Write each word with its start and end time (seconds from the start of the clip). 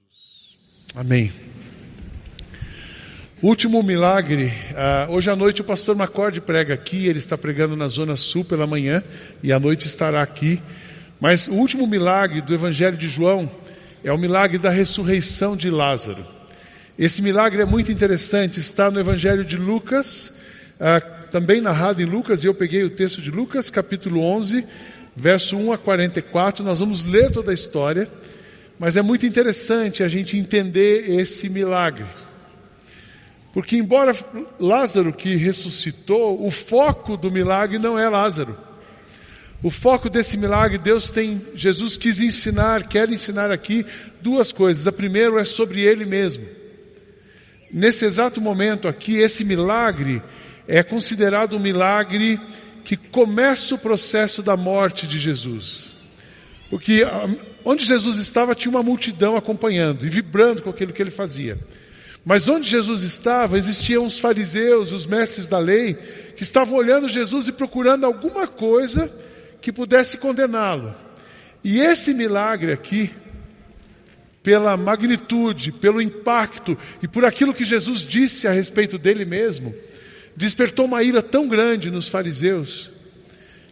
Jesus. 0.00 0.56
Amém. 0.94 1.32
Último 3.42 3.82
milagre. 3.82 4.52
Uh, 4.70 5.12
hoje 5.12 5.28
à 5.28 5.34
noite 5.34 5.60
o 5.60 5.64
pastor 5.64 5.96
Macorde 5.96 6.40
prega 6.40 6.74
aqui. 6.74 7.06
Ele 7.06 7.18
está 7.18 7.36
pregando 7.36 7.76
na 7.76 7.88
Zona 7.88 8.16
Sul 8.16 8.44
pela 8.44 8.66
manhã 8.66 9.02
e 9.42 9.52
à 9.52 9.58
noite 9.58 9.86
estará 9.86 10.22
aqui. 10.22 10.62
Mas 11.20 11.48
o 11.48 11.54
último 11.54 11.86
milagre 11.86 12.40
do 12.40 12.54
Evangelho 12.54 12.96
de 12.96 13.08
João 13.08 13.50
é 14.04 14.12
o 14.12 14.18
milagre 14.18 14.58
da 14.58 14.70
ressurreição 14.70 15.56
de 15.56 15.70
Lázaro. 15.70 16.24
Esse 16.98 17.20
milagre 17.20 17.62
é 17.62 17.64
muito 17.64 17.90
interessante. 17.90 18.60
Está 18.60 18.90
no 18.90 19.00
Evangelho 19.00 19.44
de 19.44 19.56
Lucas, 19.56 20.38
uh, 20.76 21.28
também 21.32 21.60
narrado 21.60 22.00
em 22.00 22.04
Lucas. 22.04 22.44
E 22.44 22.46
eu 22.46 22.54
peguei 22.54 22.84
o 22.84 22.90
texto 22.90 23.20
de 23.20 23.30
Lucas, 23.30 23.70
capítulo 23.70 24.20
11, 24.22 24.64
verso 25.16 25.56
1 25.56 25.72
a 25.72 25.78
44. 25.78 26.64
Nós 26.64 26.78
vamos 26.78 27.02
ler 27.02 27.30
toda 27.30 27.50
a 27.50 27.54
história. 27.54 28.08
Mas 28.82 28.96
é 28.96 29.00
muito 29.00 29.24
interessante 29.24 30.02
a 30.02 30.08
gente 30.08 30.36
entender 30.36 31.08
esse 31.08 31.48
milagre. 31.48 32.04
Porque, 33.52 33.76
embora 33.76 34.12
Lázaro 34.58 35.12
que 35.12 35.36
ressuscitou, 35.36 36.44
o 36.44 36.50
foco 36.50 37.16
do 37.16 37.30
milagre 37.30 37.78
não 37.78 37.96
é 37.96 38.08
Lázaro. 38.08 38.58
O 39.62 39.70
foco 39.70 40.10
desse 40.10 40.36
milagre, 40.36 40.78
Deus 40.78 41.10
tem, 41.10 41.40
Jesus 41.54 41.96
quis 41.96 42.18
ensinar, 42.18 42.88
quer 42.88 43.08
ensinar 43.08 43.52
aqui 43.52 43.86
duas 44.20 44.50
coisas. 44.50 44.84
A 44.84 44.90
primeira 44.90 45.40
é 45.40 45.44
sobre 45.44 45.82
Ele 45.82 46.04
mesmo. 46.04 46.44
Nesse 47.72 48.04
exato 48.04 48.40
momento 48.40 48.88
aqui, 48.88 49.18
esse 49.18 49.44
milagre 49.44 50.20
é 50.66 50.82
considerado 50.82 51.56
um 51.56 51.60
milagre 51.60 52.36
que 52.84 52.96
começa 52.96 53.76
o 53.76 53.78
processo 53.78 54.42
da 54.42 54.56
morte 54.56 55.06
de 55.06 55.20
Jesus. 55.20 55.91
Porque 56.72 57.04
Onde 57.64 57.84
Jesus 57.84 58.16
estava 58.16 58.54
tinha 58.54 58.70
uma 58.70 58.82
multidão 58.82 59.36
acompanhando 59.36 60.04
e 60.04 60.08
vibrando 60.08 60.62
com 60.62 60.70
aquilo 60.70 60.92
que 60.92 61.00
ele 61.00 61.10
fazia. 61.10 61.58
Mas 62.24 62.48
onde 62.48 62.68
Jesus 62.68 63.02
estava, 63.02 63.58
existiam 63.58 64.04
os 64.04 64.18
fariseus, 64.18 64.92
os 64.92 65.06
mestres 65.06 65.46
da 65.46 65.58
lei, 65.58 65.94
que 66.36 66.42
estavam 66.42 66.74
olhando 66.74 67.08
Jesus 67.08 67.48
e 67.48 67.52
procurando 67.52 68.04
alguma 68.04 68.46
coisa 68.46 69.12
que 69.60 69.72
pudesse 69.72 70.18
condená-lo. 70.18 70.94
E 71.64 71.80
esse 71.80 72.12
milagre 72.12 72.72
aqui, 72.72 73.10
pela 74.42 74.76
magnitude, 74.76 75.72
pelo 75.72 76.02
impacto 76.02 76.76
e 77.00 77.06
por 77.06 77.24
aquilo 77.24 77.54
que 77.54 77.64
Jesus 77.64 78.00
disse 78.00 78.48
a 78.48 78.52
respeito 78.52 78.98
dele 78.98 79.24
mesmo, 79.24 79.74
despertou 80.36 80.86
uma 80.86 81.02
ira 81.02 81.22
tão 81.22 81.48
grande 81.48 81.90
nos 81.90 82.08
fariseus, 82.08 82.90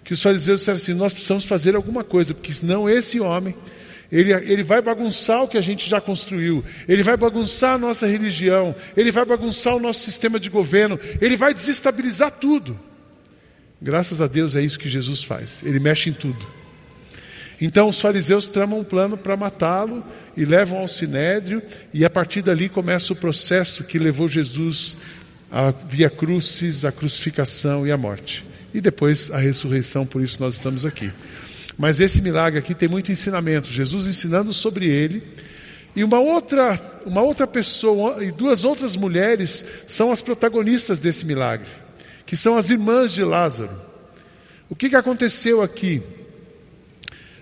que 0.04 0.12
os 0.12 0.22
fariseus 0.22 0.60
disseram 0.60 0.76
assim: 0.76 0.94
nós 0.94 1.12
precisamos 1.12 1.44
fazer 1.44 1.76
alguma 1.76 2.02
coisa, 2.02 2.34
porque 2.34 2.52
senão 2.52 2.88
esse 2.88 3.20
homem 3.20 3.54
ele, 4.10 4.32
ele 4.32 4.62
vai 4.62 4.82
bagunçar 4.82 5.44
o 5.44 5.48
que 5.48 5.56
a 5.56 5.60
gente 5.60 5.88
já 5.88 6.00
construiu, 6.00 6.64
ele 6.88 7.02
vai 7.02 7.16
bagunçar 7.16 7.74
a 7.74 7.78
nossa 7.78 8.06
religião, 8.06 8.74
ele 8.96 9.12
vai 9.12 9.24
bagunçar 9.24 9.76
o 9.76 9.80
nosso 9.80 10.00
sistema 10.00 10.40
de 10.40 10.50
governo, 10.50 10.98
ele 11.20 11.36
vai 11.36 11.54
desestabilizar 11.54 12.32
tudo. 12.32 12.78
Graças 13.80 14.20
a 14.20 14.26
Deus 14.26 14.56
é 14.56 14.62
isso 14.62 14.78
que 14.78 14.88
Jesus 14.88 15.22
faz, 15.22 15.62
ele 15.64 15.78
mexe 15.78 16.10
em 16.10 16.12
tudo. 16.12 16.44
Então 17.60 17.88
os 17.88 18.00
fariseus 18.00 18.46
tramam 18.46 18.80
um 18.80 18.84
plano 18.84 19.16
para 19.16 19.36
matá-lo 19.36 20.04
e 20.36 20.44
levam 20.44 20.80
ao 20.80 20.88
sinédrio, 20.88 21.62
e 21.94 22.04
a 22.04 22.10
partir 22.10 22.42
dali 22.42 22.68
começa 22.68 23.12
o 23.12 23.16
processo 23.16 23.84
que 23.84 23.98
levou 23.98 24.28
Jesus 24.28 24.96
a 25.52 25.70
via 25.70 26.10
crucis, 26.10 26.84
a 26.84 26.92
crucificação 26.92 27.86
e 27.86 27.92
a 27.92 27.96
morte. 27.96 28.49
E 28.72 28.80
depois 28.80 29.30
a 29.30 29.38
ressurreição, 29.38 30.06
por 30.06 30.22
isso 30.22 30.40
nós 30.40 30.54
estamos 30.54 30.86
aqui. 30.86 31.10
Mas 31.76 31.98
esse 31.98 32.20
milagre 32.20 32.58
aqui 32.58 32.74
tem 32.74 32.88
muito 32.88 33.10
ensinamento. 33.10 33.68
Jesus 33.68 34.06
ensinando 34.06 34.52
sobre 34.52 34.86
ele. 34.86 35.22
E 35.94 36.04
uma 36.04 36.20
outra, 36.20 36.78
uma 37.04 37.22
outra 37.22 37.46
pessoa 37.46 38.22
e 38.22 38.30
duas 38.30 38.64
outras 38.64 38.96
mulheres 38.96 39.64
são 39.88 40.12
as 40.12 40.20
protagonistas 40.20 41.00
desse 41.00 41.26
milagre, 41.26 41.66
que 42.24 42.36
são 42.36 42.56
as 42.56 42.70
irmãs 42.70 43.12
de 43.12 43.24
Lázaro. 43.24 43.72
O 44.68 44.76
que, 44.76 44.88
que 44.88 44.96
aconteceu 44.96 45.62
aqui? 45.62 46.00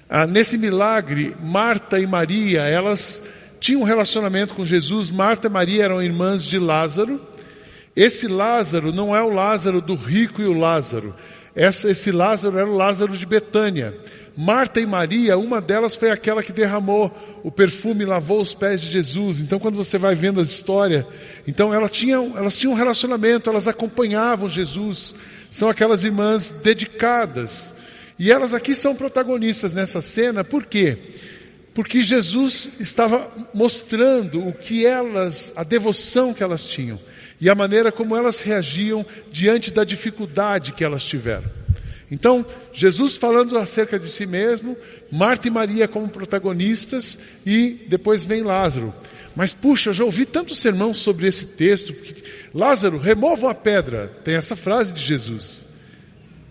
Ah, 0.08 0.26
nesse 0.26 0.56
milagre, 0.56 1.36
Marta 1.42 2.00
e 2.00 2.06
Maria, 2.06 2.62
elas 2.62 3.22
tinham 3.60 3.82
um 3.82 3.84
relacionamento 3.84 4.54
com 4.54 4.64
Jesus. 4.64 5.10
Marta 5.10 5.48
e 5.48 5.50
Maria 5.50 5.84
eram 5.84 6.02
irmãs 6.02 6.42
de 6.42 6.58
Lázaro. 6.58 7.20
Esse 7.98 8.28
Lázaro 8.28 8.92
não 8.92 9.14
é 9.14 9.20
o 9.20 9.28
Lázaro 9.28 9.80
do 9.80 9.96
rico 9.96 10.40
e 10.40 10.46
o 10.46 10.52
Lázaro. 10.52 11.12
Esse 11.56 12.12
Lázaro 12.12 12.56
era 12.56 12.70
o 12.70 12.76
Lázaro 12.76 13.18
de 13.18 13.26
Betânia. 13.26 13.92
Marta 14.36 14.78
e 14.78 14.86
Maria, 14.86 15.36
uma 15.36 15.60
delas 15.60 15.96
foi 15.96 16.12
aquela 16.12 16.40
que 16.40 16.52
derramou 16.52 17.10
o 17.42 17.50
perfume, 17.50 18.04
lavou 18.04 18.40
os 18.40 18.54
pés 18.54 18.82
de 18.82 18.88
Jesus. 18.88 19.40
Então, 19.40 19.58
quando 19.58 19.74
você 19.74 19.98
vai 19.98 20.14
vendo 20.14 20.38
a 20.38 20.44
história, 20.44 21.04
então 21.44 21.74
elas 21.74 21.90
tinham, 21.90 22.38
elas 22.38 22.56
tinham 22.56 22.72
um 22.72 22.76
relacionamento, 22.76 23.50
elas 23.50 23.66
acompanhavam 23.66 24.48
Jesus. 24.48 25.16
São 25.50 25.68
aquelas 25.68 26.04
irmãs 26.04 26.50
dedicadas. 26.50 27.74
E 28.16 28.30
elas 28.30 28.54
aqui 28.54 28.76
são 28.76 28.94
protagonistas 28.94 29.72
nessa 29.72 30.00
cena, 30.00 30.44
por 30.44 30.66
quê? 30.66 30.96
Porque 31.74 32.00
Jesus 32.00 32.70
estava 32.78 33.28
mostrando 33.52 34.46
o 34.46 34.52
que 34.52 34.86
elas, 34.86 35.52
a 35.56 35.64
devoção 35.64 36.32
que 36.32 36.44
elas 36.44 36.64
tinham 36.64 37.07
e 37.40 37.48
a 37.48 37.54
maneira 37.54 37.92
como 37.92 38.16
elas 38.16 38.40
reagiam 38.40 39.06
diante 39.30 39.72
da 39.72 39.84
dificuldade 39.84 40.72
que 40.72 40.82
elas 40.82 41.04
tiveram. 41.04 41.48
Então, 42.10 42.44
Jesus 42.72 43.16
falando 43.16 43.56
acerca 43.58 43.98
de 43.98 44.08
si 44.08 44.24
mesmo, 44.24 44.76
Marta 45.10 45.46
e 45.46 45.50
Maria 45.50 45.86
como 45.86 46.08
protagonistas 46.08 47.18
e 47.44 47.84
depois 47.86 48.24
vem 48.24 48.42
Lázaro. 48.42 48.94
Mas 49.36 49.52
puxa, 49.52 49.90
eu 49.90 49.94
já 49.94 50.04
ouvi 50.04 50.24
tanto 50.24 50.54
sermão 50.54 50.94
sobre 50.94 51.26
esse 51.26 51.46
texto. 51.46 51.94
Lázaro, 52.52 52.98
removam 52.98 53.48
a 53.48 53.54
pedra. 53.54 54.08
Tem 54.24 54.34
essa 54.34 54.56
frase 54.56 54.94
de 54.94 55.02
Jesus. 55.02 55.66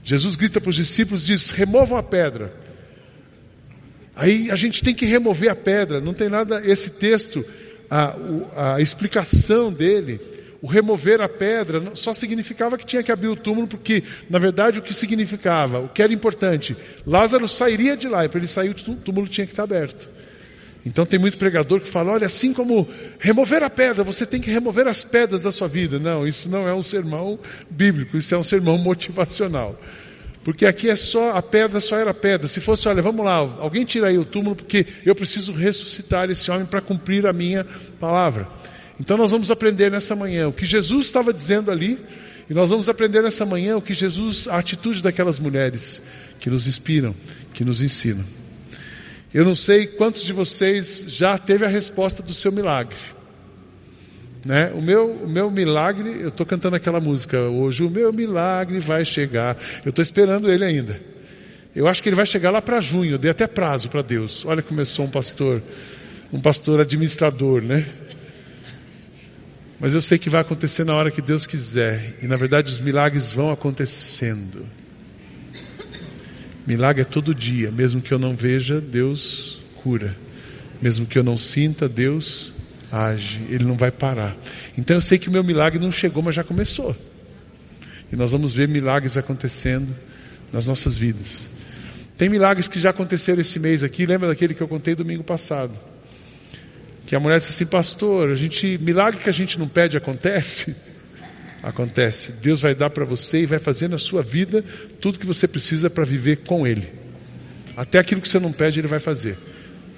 Jesus 0.03 0.36
grita 0.36 0.62
para 0.62 0.70
os 0.70 0.76
discípulos, 0.76 1.26
diz: 1.26 1.50
removam 1.50 1.97
a 1.97 2.03
pedra. 2.03 2.53
Aí 4.16 4.50
a 4.50 4.56
gente 4.56 4.81
tem 4.81 4.94
que 4.94 5.06
remover 5.06 5.50
a 5.50 5.56
pedra. 5.56 6.00
Não 6.00 6.14
tem 6.14 6.30
nada. 6.30 6.62
Esse 6.66 6.92
texto, 6.92 7.44
a, 7.90 8.76
a 8.76 8.81
explicação 8.81 9.74
dele 9.74 10.22
o 10.62 10.68
remover 10.68 11.22
a 11.22 11.29
pedra 11.29 11.91
só 11.95 12.13
significava 12.13 12.78
que 12.78 12.85
tinha 12.85 13.03
que 13.03 13.12
abrir 13.12 13.28
o 13.28 13.35
túmulo, 13.35 13.68
porque, 13.68 14.03
na 14.29 14.40
verdade, 14.40 14.79
o 14.79 14.81
que 14.81 14.94
significava, 14.94 15.79
o 15.79 15.90
que 15.90 16.01
era 16.01 16.13
importante, 16.13 16.75
Lázaro 17.06 17.47
sairia 17.47 17.95
de 17.95 18.07
lá, 18.07 18.25
e 18.25 18.29
para 18.29 18.40
ele 18.40 18.47
sair, 18.47 18.69
o 18.69 18.96
túmulo 18.96 19.28
tinha 19.28 19.46
que 19.46 19.53
estar 19.53 19.63
aberto. 19.63 20.09
Então 20.88 21.06
tem 21.06 21.19
muito 21.19 21.38
pregador 21.38 21.81
que 21.81 21.88
fala: 21.90 22.13
olha, 22.13 22.25
assim 22.25 22.53
como 22.53 22.88
remover 23.19 23.62
a 23.62 23.69
pedra, 23.69 24.06
você 24.06 24.25
tem 24.25 24.40
que 24.40 24.50
remover 24.50 24.88
as 24.88 25.03
pedras 25.03 25.41
da 25.41 25.51
sua 25.51 25.67
vida. 25.67 26.00
Não, 26.00 26.25
isso 26.25 26.50
não 26.50 26.66
é 26.66 26.73
um 26.73 26.81
sermão 26.81 27.38
bíblico, 27.69 28.16
isso 28.16 28.34
é 28.34 28.38
um 28.38 28.44
sermão 28.44 28.78
motivacional. 28.78 29.78
Porque 30.46 30.66
aqui 30.66 30.90
é 30.90 30.96
só, 30.96 31.35
a 31.35 31.41
pedra 31.41 31.81
só 31.81 31.97
era 31.97 32.13
pedra. 32.13 32.47
Se 32.47 32.62
fosse, 32.62 32.88
olha, 32.88 33.01
vamos 33.01 33.25
lá, 33.25 33.35
alguém 33.35 33.84
tira 33.84 34.07
aí 34.07 34.17
o 34.17 34.23
túmulo, 34.23 34.56
porque 34.56 34.85
eu 35.06 35.13
preciso 35.13 35.51
ressuscitar 35.51 36.29
esse 36.29 36.50
homem 36.50 36.66
para 36.66 36.79
cumprir 36.79 37.28
a 37.28 37.34
minha 37.34 37.66
palavra. 38.00 38.47
Então 39.00 39.18
nós 39.18 39.31
vamos 39.31 39.52
aprender 39.52 39.91
nessa 39.91 40.16
manhã 40.16 40.47
o 40.47 40.53
que 40.53 40.66
Jesus 40.66 41.06
estava 41.06 41.34
dizendo 41.34 41.72
ali, 41.72 42.00
e 42.50 42.53
nós 42.53 42.69
vamos 42.69 42.88
aprender 42.88 43.22
nessa 43.22 43.46
manhã 43.46 43.75
o 43.78 43.81
que 43.81 43.94
Jesus, 43.94 44.47
a 44.47 44.58
atitude 44.58 45.03
daquelas 45.03 45.40
mulheres 45.40 46.02
que 46.40 46.50
nos 46.50 46.68
inspiram, 46.68 47.13
que 47.53 47.63
nos 47.63 47.81
ensinam. 47.81 48.24
Eu 49.34 49.44
não 49.44 49.56
sei 49.56 49.85
quantos 49.85 50.24
de 50.24 50.31
vocês 50.31 51.06
já 51.08 51.38
teve 51.38 51.66
a 51.66 51.68
resposta 51.68 52.24
do 52.24 52.34
seu 52.34 52.52
milagre. 52.52 52.96
Né? 54.46 54.72
O, 54.74 54.81
meu, 54.81 55.12
o 55.12 55.29
meu 55.29 55.52
milagre, 55.52 56.22
eu 56.22 56.29
estou 56.29 56.46
cantando 56.46 56.78
aquela 56.78 57.02
música, 57.02 57.38
hoje 57.41 57.84
o 57.84 57.90
meu 57.90 58.14
milagre 58.14 58.79
vai 58.79 59.03
chegar. 59.03 59.58
Eu 59.84 59.90
estou 59.90 60.02
esperando 60.02 60.50
ele 60.50 60.64
ainda. 60.64 61.02
Eu 61.75 61.85
acho 61.88 62.02
que 62.02 62.08
ele 62.08 62.16
vai 62.16 62.25
chegar 62.25 62.50
lá 62.50 62.62
para 62.62 62.79
junho, 62.79 63.12
eu 63.12 63.18
dei 63.18 63.29
até 63.29 63.46
prazo 63.46 63.90
para 63.90 64.02
Deus. 64.02 64.46
Olha 64.46 64.62
como 64.62 64.79
eu 64.79 64.85
sou 64.85 65.06
um 65.06 65.09
pastor, 65.09 65.62
um 66.31 66.40
pastor 66.40 66.79
administrador, 66.79 67.61
né? 67.61 67.85
Mas 69.79 69.94
eu 69.94 70.02
sei 70.02 70.18
que 70.18 70.29
vai 70.29 70.41
acontecer 70.41 70.84
na 70.84 70.96
hora 70.96 71.12
que 71.12 71.22
Deus 71.22 71.46
quiser. 71.46 72.16
E 72.22 72.28
na 72.28 72.35
verdade 72.35 72.72
os 72.72 72.79
milagres 72.79 73.32
vão 73.32 73.52
acontecendo. 73.52 74.66
Milagre 76.66 77.03
é 77.03 77.06
todo 77.06 77.34
dia. 77.34 77.72
Mesmo 77.72 78.02
que 78.02 78.12
eu 78.12 78.20
não 78.20 78.35
veja, 78.35 78.82
Deus 78.82 79.62
cura. 79.84 80.16
Mesmo 80.82 81.06
que 81.06 81.18
eu 81.18 81.24
não 81.24 81.38
sinta, 81.38 81.88
Deus 81.88 82.53
age. 82.91 83.41
Ele 83.50 83.66
não 83.66 83.78
vai 83.78 83.91
parar. 83.91 84.35
Então 84.78 84.97
eu 84.97 85.02
sei 85.02 85.20
que 85.20 85.29
o 85.29 85.32
meu 85.32 85.44
milagre 85.44 85.80
não 85.80 85.91
chegou, 85.91 86.23
mas 86.23 86.35
já 86.35 86.44
começou. 86.44 86.96
E 88.12 88.16
nós 88.16 88.32
vamos 88.32 88.53
ver 88.53 88.68
milagres 88.68 89.16
acontecendo 89.16 89.96
nas 90.52 90.66
nossas 90.66 90.97
vidas. 90.97 91.50
Tem 92.18 92.30
milagres 92.30 92.68
que 92.68 92.80
já 92.80 92.90
aconteceram 92.90 93.41
esse 93.41 93.59
mês 93.59 93.84
aqui. 93.84 94.06
Lembra 94.06 94.28
daquele 94.28 94.53
que 94.53 94.62
eu 94.62 94.68
contei 94.68 94.96
domingo 94.96 95.23
passado? 95.23 95.73
Que 97.08 97.16
a 97.16 97.20
mulher 97.22 97.40
disse 97.40 97.52
assim, 97.52 97.66
pastor, 97.66 98.32
a 98.32 98.36
gente, 98.36 98.78
milagre 98.80 99.22
que 99.22 99.30
a 99.30 99.34
gente 99.34 99.58
não 99.58 99.68
pede 99.68 99.96
acontece? 99.96 100.76
Acontece. 101.64 102.34
Deus 102.34 102.59
vai 102.59 102.76
dar 102.76 102.90
para 102.90 103.06
você 103.06 103.40
e 103.42 103.46
vai 103.46 103.59
fazer 103.59 103.88
na 103.88 103.98
sua 103.98 104.22
vida 104.22 104.64
tudo 105.00 105.18
que 105.18 105.26
você 105.26 105.48
precisa 105.48 105.90
para 105.90 106.04
viver 106.04 106.38
com 106.46 106.68
Ele. 106.68 106.88
Até 107.78 107.98
aquilo 107.98 108.20
que 108.20 108.28
você 108.28 108.40
não 108.40 108.52
pede, 108.52 108.80
Ele 108.82 108.90
vai 108.90 109.00
fazer. 109.00 109.38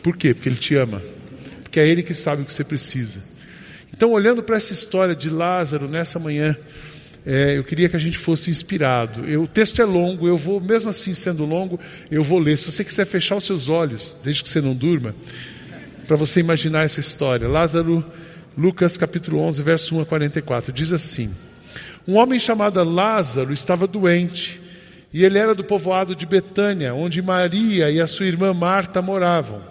Por 0.03 0.15
quê? 0.15 0.35
Porque 0.35 0.47
Ele 0.47 0.55
te 0.55 0.75
ama. 0.75 1.01
porque 1.63 1.79
é 1.79 1.87
Ele 1.87 2.03
que 2.03 2.13
sabe 2.13 2.43
o 2.43 2.45
que 2.45 2.53
você 2.53 2.63
precisa. 2.63 3.23
Então, 3.91 4.11
olhando 4.11 4.43
para 4.43 4.57
essa 4.57 4.71
história 4.71 5.15
de 5.15 5.31
Lázaro 5.31 5.89
nessa 5.89 6.19
manhã, 6.19 6.55
é, 7.25 7.57
eu 7.57 7.63
queria 7.63 7.89
que 7.89 7.95
a 7.95 7.99
gente 7.99 8.19
fosse 8.19 8.51
inspirado. 8.51 9.27
Eu, 9.27 9.43
o 9.43 9.47
texto 9.47 9.81
é 9.81 9.85
longo, 9.85 10.27
eu 10.27 10.37
vou, 10.37 10.61
mesmo 10.61 10.89
assim 10.89 11.13
sendo 11.15 11.43
longo, 11.43 11.79
eu 12.11 12.23
vou 12.23 12.37
ler. 12.37 12.57
Se 12.57 12.65
você 12.65 12.83
quiser 12.83 13.05
fechar 13.05 13.35
os 13.35 13.43
seus 13.43 13.67
olhos, 13.67 14.15
desde 14.23 14.43
que 14.43 14.49
você 14.49 14.61
não 14.61 14.75
durma, 14.75 15.15
para 16.09 16.17
você 16.17 16.39
imaginar 16.39 16.85
essa 16.85 16.99
história. 16.99 17.47
Lázaro, 17.47 18.03
Lucas 18.57 18.97
capítulo 18.97 19.41
11, 19.41 19.61
verso 19.61 19.95
1 19.95 20.01
a 20.01 20.05
44, 20.07 20.73
diz 20.73 20.91
assim: 20.91 21.29
Um 22.07 22.15
homem 22.15 22.39
chamado 22.39 22.83
Lázaro 22.83 23.53
estava 23.53 23.85
doente, 23.85 24.59
e 25.13 25.23
ele 25.23 25.37
era 25.37 25.53
do 25.53 25.63
povoado 25.63 26.15
de 26.15 26.25
Betânia, 26.25 26.95
onde 26.95 27.21
Maria 27.21 27.91
e 27.91 28.01
a 28.01 28.07
sua 28.07 28.25
irmã 28.25 28.55
Marta 28.55 29.03
moravam. 29.03 29.61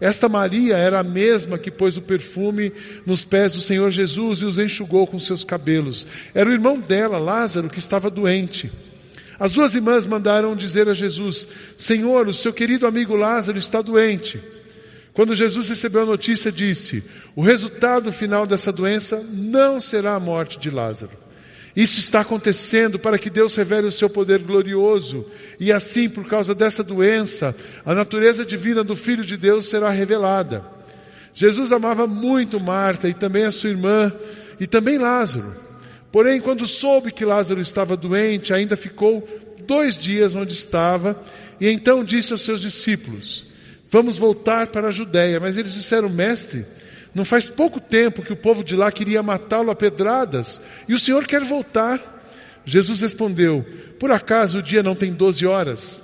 Esta 0.00 0.30
Maria 0.30 0.78
era 0.78 1.00
a 1.00 1.02
mesma 1.02 1.58
que 1.58 1.70
pôs 1.70 1.98
o 1.98 2.00
perfume 2.00 2.72
nos 3.04 3.22
pés 3.22 3.52
do 3.52 3.60
Senhor 3.60 3.90
Jesus 3.90 4.38
e 4.38 4.46
os 4.46 4.58
enxugou 4.58 5.06
com 5.06 5.18
seus 5.18 5.44
cabelos. 5.44 6.06
Era 6.34 6.48
o 6.48 6.54
irmão 6.54 6.80
dela, 6.80 7.18
Lázaro, 7.18 7.68
que 7.68 7.78
estava 7.78 8.08
doente. 8.08 8.72
As 9.38 9.52
duas 9.52 9.74
irmãs 9.74 10.06
mandaram 10.06 10.56
dizer 10.56 10.88
a 10.88 10.94
Jesus: 10.94 11.46
Senhor, 11.76 12.28
o 12.28 12.32
seu 12.32 12.50
querido 12.50 12.86
amigo 12.86 13.14
Lázaro 13.14 13.58
está 13.58 13.82
doente. 13.82 14.40
Quando 15.12 15.34
Jesus 15.34 15.68
recebeu 15.68 16.02
a 16.02 16.06
notícia, 16.06 16.50
disse: 16.50 17.04
O 17.36 17.42
resultado 17.42 18.12
final 18.12 18.46
dessa 18.46 18.72
doença 18.72 19.24
não 19.30 19.78
será 19.78 20.14
a 20.14 20.20
morte 20.20 20.58
de 20.58 20.70
Lázaro 20.70 21.22
isso 21.74 21.98
está 21.98 22.20
acontecendo 22.20 22.98
para 22.98 23.18
que 23.18 23.30
Deus 23.30 23.56
revele 23.56 23.86
o 23.86 23.92
seu 23.92 24.08
poder 24.08 24.40
glorioso 24.40 25.26
e 25.58 25.72
assim, 25.72 26.08
por 26.08 26.26
causa 26.26 26.54
dessa 26.54 26.84
doença, 26.84 27.56
a 27.84 27.94
natureza 27.94 28.44
divina 28.44 28.84
do 28.84 28.94
Filho 28.94 29.24
de 29.24 29.38
Deus 29.38 29.66
será 29.66 29.88
revelada. 29.88 30.64
Jesus 31.34 31.72
amava 31.72 32.06
muito 32.06 32.60
Marta 32.60 33.08
e 33.08 33.14
também 33.14 33.44
a 33.44 33.50
sua 33.50 33.70
irmã 33.70 34.12
e 34.60 34.66
também 34.66 34.98
Lázaro. 34.98 35.54
Porém, 36.10 36.42
quando 36.42 36.66
soube 36.66 37.10
que 37.10 37.24
Lázaro 37.24 37.60
estava 37.60 37.96
doente, 37.96 38.52
ainda 38.52 38.76
ficou 38.76 39.26
dois 39.66 39.96
dias 39.96 40.36
onde 40.36 40.52
estava 40.52 41.18
e 41.58 41.66
então 41.68 42.04
disse 42.04 42.32
aos 42.32 42.42
seus 42.42 42.60
discípulos: 42.60 43.46
Vamos 43.92 44.16
voltar 44.16 44.68
para 44.68 44.88
a 44.88 44.90
Judéia. 44.90 45.38
Mas 45.38 45.58
eles 45.58 45.74
disseram, 45.74 46.08
Mestre, 46.08 46.64
não 47.14 47.26
faz 47.26 47.50
pouco 47.50 47.78
tempo 47.78 48.22
que 48.22 48.32
o 48.32 48.36
povo 48.36 48.64
de 48.64 48.74
lá 48.74 48.90
queria 48.90 49.22
matá-lo 49.22 49.70
a 49.70 49.76
pedradas 49.76 50.62
e 50.88 50.94
o 50.94 50.98
Senhor 50.98 51.26
quer 51.26 51.44
voltar. 51.44 52.00
Jesus 52.64 53.00
respondeu: 53.00 53.66
Por 54.00 54.10
acaso 54.10 54.60
o 54.60 54.62
dia 54.62 54.82
não 54.82 54.94
tem 54.94 55.12
doze 55.12 55.46
horas? 55.46 56.00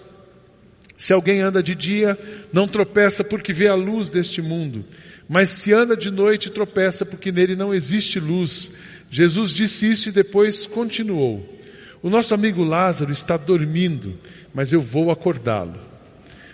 Se 0.99 1.14
alguém 1.14 1.40
anda 1.40 1.62
de 1.62 1.75
dia, 1.75 2.19
não 2.52 2.69
tropeça 2.69 3.25
porque 3.25 3.55
vê 3.55 3.69
a 3.69 3.75
luz 3.75 4.11
deste 4.11 4.43
mundo, 4.43 4.85
mas 5.29 5.49
se 5.49 5.73
anda 5.73 5.96
de 5.96 6.11
noite, 6.11 6.50
tropeça 6.50 7.06
porque 7.06 7.32
nele 7.32 7.56
não 7.56 7.73
existe 7.73 8.20
luz. 8.20 8.70
Jesus 9.08 9.50
disse 9.52 9.90
isso 9.90 10.11
e 10.11 10.12
depois 10.12 10.67
continuou: 10.67 11.56
O 12.02 12.11
nosso 12.11 12.35
amigo 12.35 12.62
Lázaro 12.62 13.12
está 13.12 13.38
dormindo, 13.38 14.19
mas 14.52 14.75
eu 14.75 14.82
vou 14.82 15.11
acordá-lo. 15.11 15.88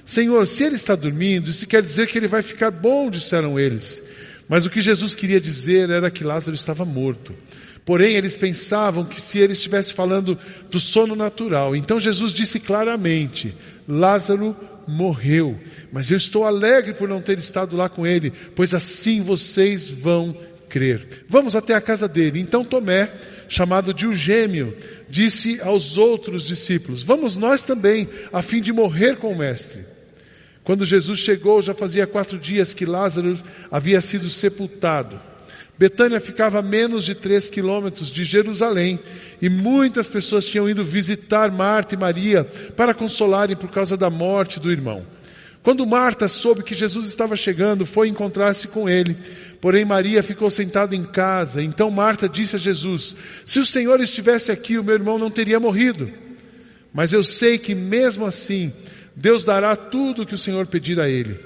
Senhor, 0.05 0.47
se 0.47 0.65
ele 0.65 0.77
está 0.77 0.95
dormindo, 0.95 1.49
isso 1.49 1.67
quer 1.67 1.83
dizer 1.83 2.07
que 2.09 2.19
ele 2.19 2.29
vai 2.29 2.43
ficar 2.43 2.71
bom, 2.71 3.09
disseram 3.09 3.59
eles. 3.59 4.03
Mas 4.49 4.67
o 4.67 4.71
que 4.71 4.83
Jesus 4.83 5.15
queria 5.15 5.41
dizer 5.41 5.89
era 5.89 6.11
que 6.11 6.23
Lázaro 6.23 6.55
estava 6.55 6.85
morto. 6.85 7.35
Porém, 7.85 8.15
eles 8.15 8.37
pensavam 8.37 9.05
que 9.05 9.21
se 9.21 9.39
ele 9.39 9.53
estivesse 9.53 9.93
falando 9.93 10.39
do 10.71 10.81
sono 10.81 11.15
natural. 11.15 11.77
Então 11.77 12.01
Jesus 12.01 12.33
disse 12.33 12.59
claramente: 12.59 13.55
Lázaro 13.87 14.57
morreu, 14.87 15.59
mas 15.93 16.11
eu 16.11 16.17
estou 16.17 16.45
alegre 16.45 16.95
por 16.95 17.09
não 17.09 17.21
ter 17.21 17.39
estado 17.39 17.77
lá 17.77 17.89
com 17.89 18.07
ele, 18.07 18.33
pois 18.55 18.75
assim 18.75 19.23
vocês 19.23 19.89
vão 19.89 20.37
crer. 20.69 21.25
Vamos 21.29 21.55
até 21.55 21.75
a 21.75 21.81
casa 21.81 22.09
dele. 22.09 22.41
Então 22.41 22.65
Tomé, 22.65 23.11
chamado 23.49 23.93
de 23.93 24.07
o 24.07 24.15
gêmeo, 24.15 24.77
disse 25.09 25.61
aos 25.61 25.99
outros 25.99 26.47
discípulos: 26.47 27.03
Vamos 27.03 27.37
nós 27.37 27.63
também, 27.65 28.09
a 28.33 28.41
fim 28.41 28.63
de 28.63 28.73
morrer 28.73 29.17
com 29.17 29.31
o 29.31 29.39
mestre. 29.39 29.94
Quando 30.65 30.87
Jesus 30.87 31.19
chegou, 31.19 31.61
já 31.61 31.75
fazia 31.75 32.07
quatro 32.07 32.39
dias 32.39 32.73
que 32.73 32.87
Lázaro 32.87 33.39
havia 33.71 34.01
sido 34.01 34.31
sepultado. 34.31 35.21
Betânia 35.77 36.21
ficava 36.21 36.61
a 36.61 36.63
menos 36.63 37.05
de 37.05 37.15
três 37.15 37.51
quilômetros 37.51 38.11
de 38.11 38.25
Jerusalém 38.25 38.99
e 39.43 39.49
muitas 39.49 40.09
pessoas 40.09 40.47
tinham 40.47 40.69
ido 40.69 40.85
visitar 40.85 41.51
Marta 41.51 41.95
e 41.95 41.99
Maria 41.99 42.45
para 42.77 42.95
consolarem 42.95 43.57
por 43.57 43.71
causa 43.71 43.97
da 43.97 44.09
morte 44.09 44.59
do 44.59 44.71
irmão. 44.71 45.05
Quando 45.65 45.87
Marta 45.87 46.29
soube 46.29 46.63
que 46.63 46.75
Jesus 46.75 47.07
estava 47.07 47.37
chegando, 47.37 47.85
foi 47.85 48.09
encontrar-se 48.09 48.69
com 48.69 48.89
ele. 48.89 49.17
Porém, 49.61 49.85
Maria 49.85 50.23
ficou 50.23 50.51
sentada 50.51 50.95
em 50.95 51.05
casa. 51.05 51.63
Então 51.63 51.91
Marta 51.91 52.29
disse 52.29 52.57
a 52.57 52.59
Jesus: 52.59 53.17
Se 53.47 53.59
o 53.59 53.67
Senhor 53.67 53.99
estivesse 54.01 54.53
aqui, 54.53 54.79
o 54.79 54.85
meu 54.85 54.95
irmão 54.95 55.19
não 55.19 55.31
teria 55.31 55.59
morrido. 55.59 56.11
Mas 56.93 57.13
eu 57.13 57.23
sei 57.23 57.59
que 57.59 57.75
mesmo 57.75 58.27
assim, 58.27 58.73
Deus 59.17 59.45
dará 59.45 59.77
tudo 59.77 60.23
o 60.23 60.27
que 60.27 60.35
o 60.35 60.39
Senhor 60.39 60.67
pedir 60.67 60.99
a 61.01 61.09
ele. 61.09 61.39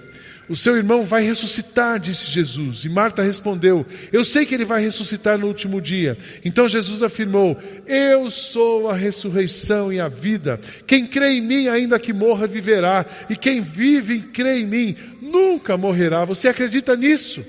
O 0.48 0.56
seu 0.56 0.76
irmão 0.76 1.04
vai 1.04 1.22
ressuscitar, 1.22 2.00
disse 2.00 2.30
Jesus. 2.30 2.84
E 2.84 2.88
Marta 2.88 3.22
respondeu: 3.22 3.84
Eu 4.10 4.24
sei 4.24 4.46
que 4.46 4.54
ele 4.54 4.64
vai 4.64 4.80
ressuscitar 4.80 5.38
no 5.38 5.46
último 5.46 5.78
dia. 5.78 6.16
Então 6.42 6.66
Jesus 6.66 7.02
afirmou: 7.02 7.58
Eu 7.86 8.30
sou 8.30 8.88
a 8.88 8.94
ressurreição 8.94 9.92
e 9.92 10.00
a 10.00 10.08
vida. 10.08 10.58
Quem 10.86 11.06
crê 11.06 11.34
em 11.34 11.42
mim, 11.42 11.68
ainda 11.68 11.98
que 11.98 12.14
morra, 12.14 12.46
viverá. 12.46 13.04
E 13.28 13.36
quem 13.36 13.60
vive 13.60 14.14
e 14.14 14.20
crê 14.22 14.60
em 14.60 14.66
mim, 14.66 14.96
nunca 15.20 15.76
morrerá. 15.76 16.24
Você 16.24 16.48
acredita 16.48 16.96
nisso? 16.96 17.44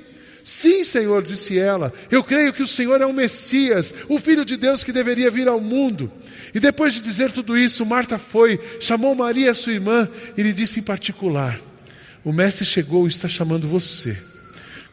Sim, 0.50 0.84
Senhor, 0.84 1.22
disse 1.22 1.60
ela. 1.60 1.94
Eu 2.10 2.24
creio 2.24 2.51
que 2.51 2.63
o 2.63 2.68
Senhor 2.68 3.00
é 3.00 3.06
o 3.06 3.13
Messias, 3.13 3.94
o 4.07 4.18
Filho 4.18 4.44
de 4.44 4.57
Deus 4.57 4.84
que 4.84 4.92
deveria 4.92 5.30
vir 5.30 5.48
ao 5.48 5.62
mundo. 5.62 6.12
E 6.56 6.60
depois 6.60 6.92
de 6.92 7.01
dizer 7.01 7.31
tudo 7.31 7.56
isso, 7.56 7.86
Marta 7.86 8.18
foi, 8.18 8.60
chamou 8.80 9.13
Maria, 9.13 9.54
sua 9.54 9.74
irmã, 9.74 10.10
e 10.36 10.42
lhe 10.42 10.51
disse 10.51 10.80
em 10.80 10.81
particular: 10.81 11.62
O 12.25 12.34
mestre 12.34 12.66
chegou 12.66 13.06
e 13.06 13.10
está 13.10 13.28
chamando 13.28 13.68
você. 13.68 14.18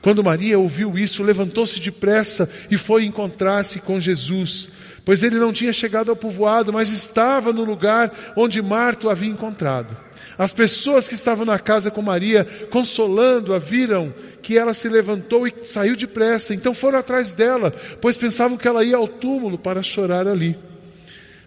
Quando 0.02 0.22
Maria 0.22 0.58
ouviu 0.58 0.98
isso, 0.98 1.22
levantou-se 1.22 1.80
depressa 1.80 2.50
e 2.70 2.76
foi 2.76 3.06
encontrar-se 3.06 3.80
com 3.80 3.98
Jesus, 3.98 4.68
pois 5.06 5.22
ele 5.22 5.38
não 5.38 5.52
tinha 5.52 5.72
chegado 5.72 6.10
ao 6.10 6.16
povoado, 6.16 6.72
mas 6.72 6.88
estava 6.88 7.52
no 7.52 7.62
lugar 7.62 8.12
onde 8.36 8.60
Marta 8.60 9.06
o 9.06 9.10
havia 9.10 9.30
encontrado. 9.30 9.96
As 10.36 10.52
pessoas 10.52 11.06
que 11.06 11.14
estavam 11.14 11.46
na 11.46 11.60
casa 11.60 11.92
com 11.92 12.02
Maria, 12.02 12.44
consolando-a, 12.72 13.56
viram 13.56 14.12
que 14.42 14.58
ela 14.58 14.74
se 14.74 14.88
levantou 14.88 15.46
e 15.46 15.54
saiu 15.62 15.94
depressa, 15.94 16.52
então 16.52 16.74
foram 16.74 16.98
atrás 16.98 17.32
dela, 17.32 17.72
pois 18.00 18.16
pensavam 18.16 18.58
que 18.58 18.66
ela 18.66 18.84
ia 18.84 18.96
ao 18.96 19.06
túmulo 19.06 19.56
para 19.56 19.80
chorar 19.80 20.26
ali. 20.26 20.58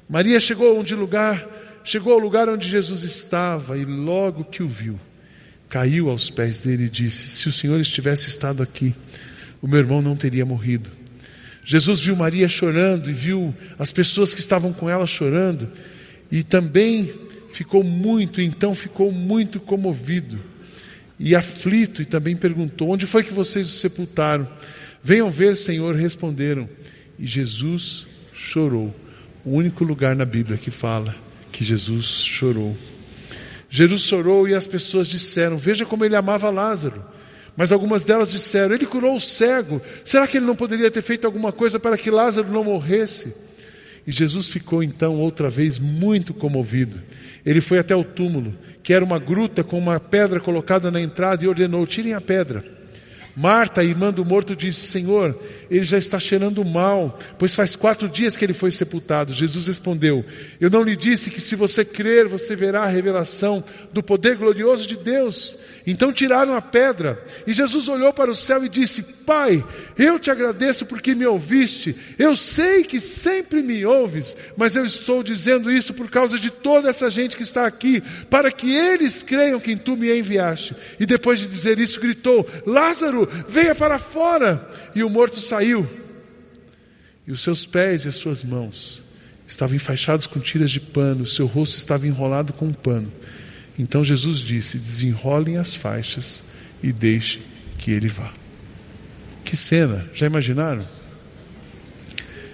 Maria 0.08 0.40
chegou 0.40 0.80
onde 0.80 0.96
lugar, 0.96 1.46
chegou 1.84 2.14
ao 2.14 2.20
lugar 2.20 2.48
onde 2.48 2.66
Jesus 2.66 3.04
estava 3.04 3.78
e 3.78 3.84
logo 3.84 4.46
que 4.46 4.64
o 4.64 4.70
viu, 4.70 4.98
caiu 5.68 6.10
aos 6.10 6.30
pés 6.30 6.62
dele 6.62 6.86
e 6.86 6.90
disse: 6.90 7.28
Se 7.28 7.50
o 7.50 7.52
Senhor 7.52 7.78
estivesse 7.78 8.30
estado 8.30 8.64
aqui, 8.64 8.96
o 9.62 9.68
meu 9.68 9.80
irmão 9.80 10.02
não 10.02 10.16
teria 10.16 10.46
morrido. 10.46 10.99
Jesus 11.64 12.00
viu 12.00 12.16
Maria 12.16 12.48
chorando 12.48 13.10
e 13.10 13.14
viu 13.14 13.54
as 13.78 13.92
pessoas 13.92 14.34
que 14.34 14.40
estavam 14.40 14.74
com 14.74 14.90
ela 14.90 15.06
chorando 15.06 15.70
e 16.32 16.44
também 16.44 17.14
ficou 17.52 17.84
muito, 17.84 18.42
então 18.42 18.74
ficou 18.74 19.12
muito 19.12 19.60
comovido 19.60 20.40
e 21.20 21.36
aflito 21.36 22.02
e 22.02 22.06
também 22.06 22.36
perguntou: 22.36 22.90
Onde 22.90 23.06
foi 23.06 23.24
que 23.24 23.34
vocês 23.34 23.68
o 23.68 23.72
sepultaram? 23.72 24.48
Venham 25.04 25.30
ver, 25.30 25.56
Senhor, 25.58 25.96
responderam. 25.96 26.70
E 27.18 27.26
Jesus 27.26 28.08
chorou 28.34 28.96
o 29.44 29.52
único 29.52 29.84
lugar 29.84 30.16
na 30.16 30.26
Bíblia 30.26 30.58
que 30.58 30.72
fala 30.72 31.16
que 31.52 31.64
Jesus 31.64 32.06
chorou. 32.06 32.78
Jesus 33.70 34.02
chorou 34.02 34.48
e 34.48 34.54
as 34.54 34.66
pessoas 34.66 35.08
disseram: 35.08 35.58
Veja 35.58 35.86
como 35.86 36.06
ele 36.06 36.16
amava 36.16 36.50
Lázaro. 36.50 37.04
Mas 37.60 37.74
algumas 37.74 38.06
delas 38.06 38.32
disseram: 38.32 38.74
Ele 38.74 38.86
curou 38.86 39.18
o 39.18 39.20
cego. 39.20 39.82
Será 40.06 40.26
que 40.26 40.38
ele 40.38 40.46
não 40.46 40.56
poderia 40.56 40.90
ter 40.90 41.02
feito 41.02 41.26
alguma 41.26 41.52
coisa 41.52 41.78
para 41.78 41.98
que 41.98 42.10
Lázaro 42.10 42.50
não 42.50 42.64
morresse? 42.64 43.36
E 44.08 44.14
Jesus 44.14 44.48
ficou 44.48 44.82
então 44.82 45.18
outra 45.18 45.50
vez 45.50 45.78
muito 45.78 46.34
comovido. 46.34 47.02
Ele 47.46 47.60
foi 47.60 47.78
até 47.78 47.94
o 47.94 48.02
túmulo, 48.02 48.56
que 48.82 48.94
era 48.94 49.04
uma 49.04 49.20
gruta 49.20 49.62
com 49.62 49.78
uma 49.78 50.00
pedra 50.00 50.40
colocada 50.40 50.90
na 50.90 51.02
entrada, 51.02 51.44
e 51.44 51.50
ordenou: 51.50 51.86
Tirem 51.86 52.14
a 52.14 52.22
pedra. 52.22 52.64
Marta, 53.36 53.84
irmã 53.84 54.12
do 54.12 54.24
morto, 54.24 54.56
disse: 54.56 54.88
Senhor, 54.88 55.38
ele 55.70 55.84
já 55.84 55.98
está 55.98 56.20
cheirando 56.20 56.64
mal, 56.64 57.20
pois 57.38 57.56
faz 57.56 57.76
quatro 57.76 58.08
dias 58.08 58.38
que 58.38 58.46
ele 58.46 58.54
foi 58.54 58.72
sepultado. 58.72 59.34
Jesus 59.34 59.68
respondeu: 59.68 60.26
Eu 60.62 60.70
não 60.70 60.82
lhe 60.82 60.96
disse 60.96 61.30
que 61.30 61.42
se 61.42 61.58
você 61.58 61.84
crer, 61.84 62.26
você 62.26 62.56
verá 62.56 62.84
a 62.84 62.90
revelação 62.90 63.62
do 63.94 64.02
poder 64.02 64.38
glorioso 64.38 64.88
de 64.88 64.98
Deus. 64.98 65.58
Então 65.92 66.14
tiraram 66.14 66.56
a 66.56 66.62
pedra, 66.62 67.24
e 67.48 67.54
Jesus 67.54 67.88
olhou 67.88 68.14
para 68.14 68.30
o 68.30 68.36
céu 68.36 68.64
e 68.64 68.70
disse: 68.70 69.02
Pai, 69.02 69.66
eu 69.98 70.20
te 70.20 70.30
agradeço 70.30 70.86
porque 70.86 71.16
me 71.16 71.26
ouviste. 71.26 71.96
Eu 72.18 72.36
sei 72.36 72.84
que 72.84 73.00
sempre 73.00 73.64
me 73.64 73.84
ouves, 73.86 74.38
mas 74.56 74.76
eu 74.76 74.86
estou 74.86 75.24
dizendo 75.24 75.72
isso 75.72 75.94
por 75.94 76.10
causa 76.10 76.38
de 76.38 76.52
toda 76.52 76.90
essa 76.90 77.10
gente 77.10 77.36
que 77.36 77.42
está 77.42 77.66
aqui, 77.66 78.02
para 78.30 78.52
que 78.52 78.72
eles 78.72 79.24
creiam 79.24 79.60
que 79.60 79.76
tu 79.76 79.98
me 79.98 80.16
enviaste. 80.16 80.76
E 81.00 81.06
depois 81.06 81.40
de 81.40 81.48
dizer 81.48 81.80
isso, 81.80 82.00
gritou: 82.00 82.48
Lázaro, 82.68 83.28
venha 83.48 83.74
para 83.74 83.98
fora. 83.98 84.70
E 84.94 85.04
o 85.04 85.10
morto 85.10 85.40
saiu, 85.40 85.88
e 87.26 87.32
os 87.32 87.42
seus 87.42 87.66
pés 87.66 88.06
e 88.06 88.10
as 88.10 88.16
suas 88.16 88.44
mãos 88.44 89.02
estavam 89.48 89.76
enfaixados 89.76 90.28
com 90.28 90.40
tiras 90.40 90.70
de 90.70 90.80
pano, 90.80 91.24
o 91.24 91.28
seu 91.28 91.48
rosto 91.48 91.78
estava 91.78 92.06
enrolado 92.06 92.54
com 92.54 92.66
um 92.66 92.74
pano. 92.74 93.12
Então 93.80 94.04
Jesus 94.04 94.40
disse: 94.40 94.78
desenrolem 94.78 95.58
as 95.58 95.74
faixas 95.74 96.44
e 96.84 96.92
deixe 96.92 97.42
que 97.78 97.92
ele 97.92 98.10
vá. 98.10 98.34
Que 99.46 99.56
cena, 99.56 100.08
já 100.14 100.26
imaginaram? 100.26 100.86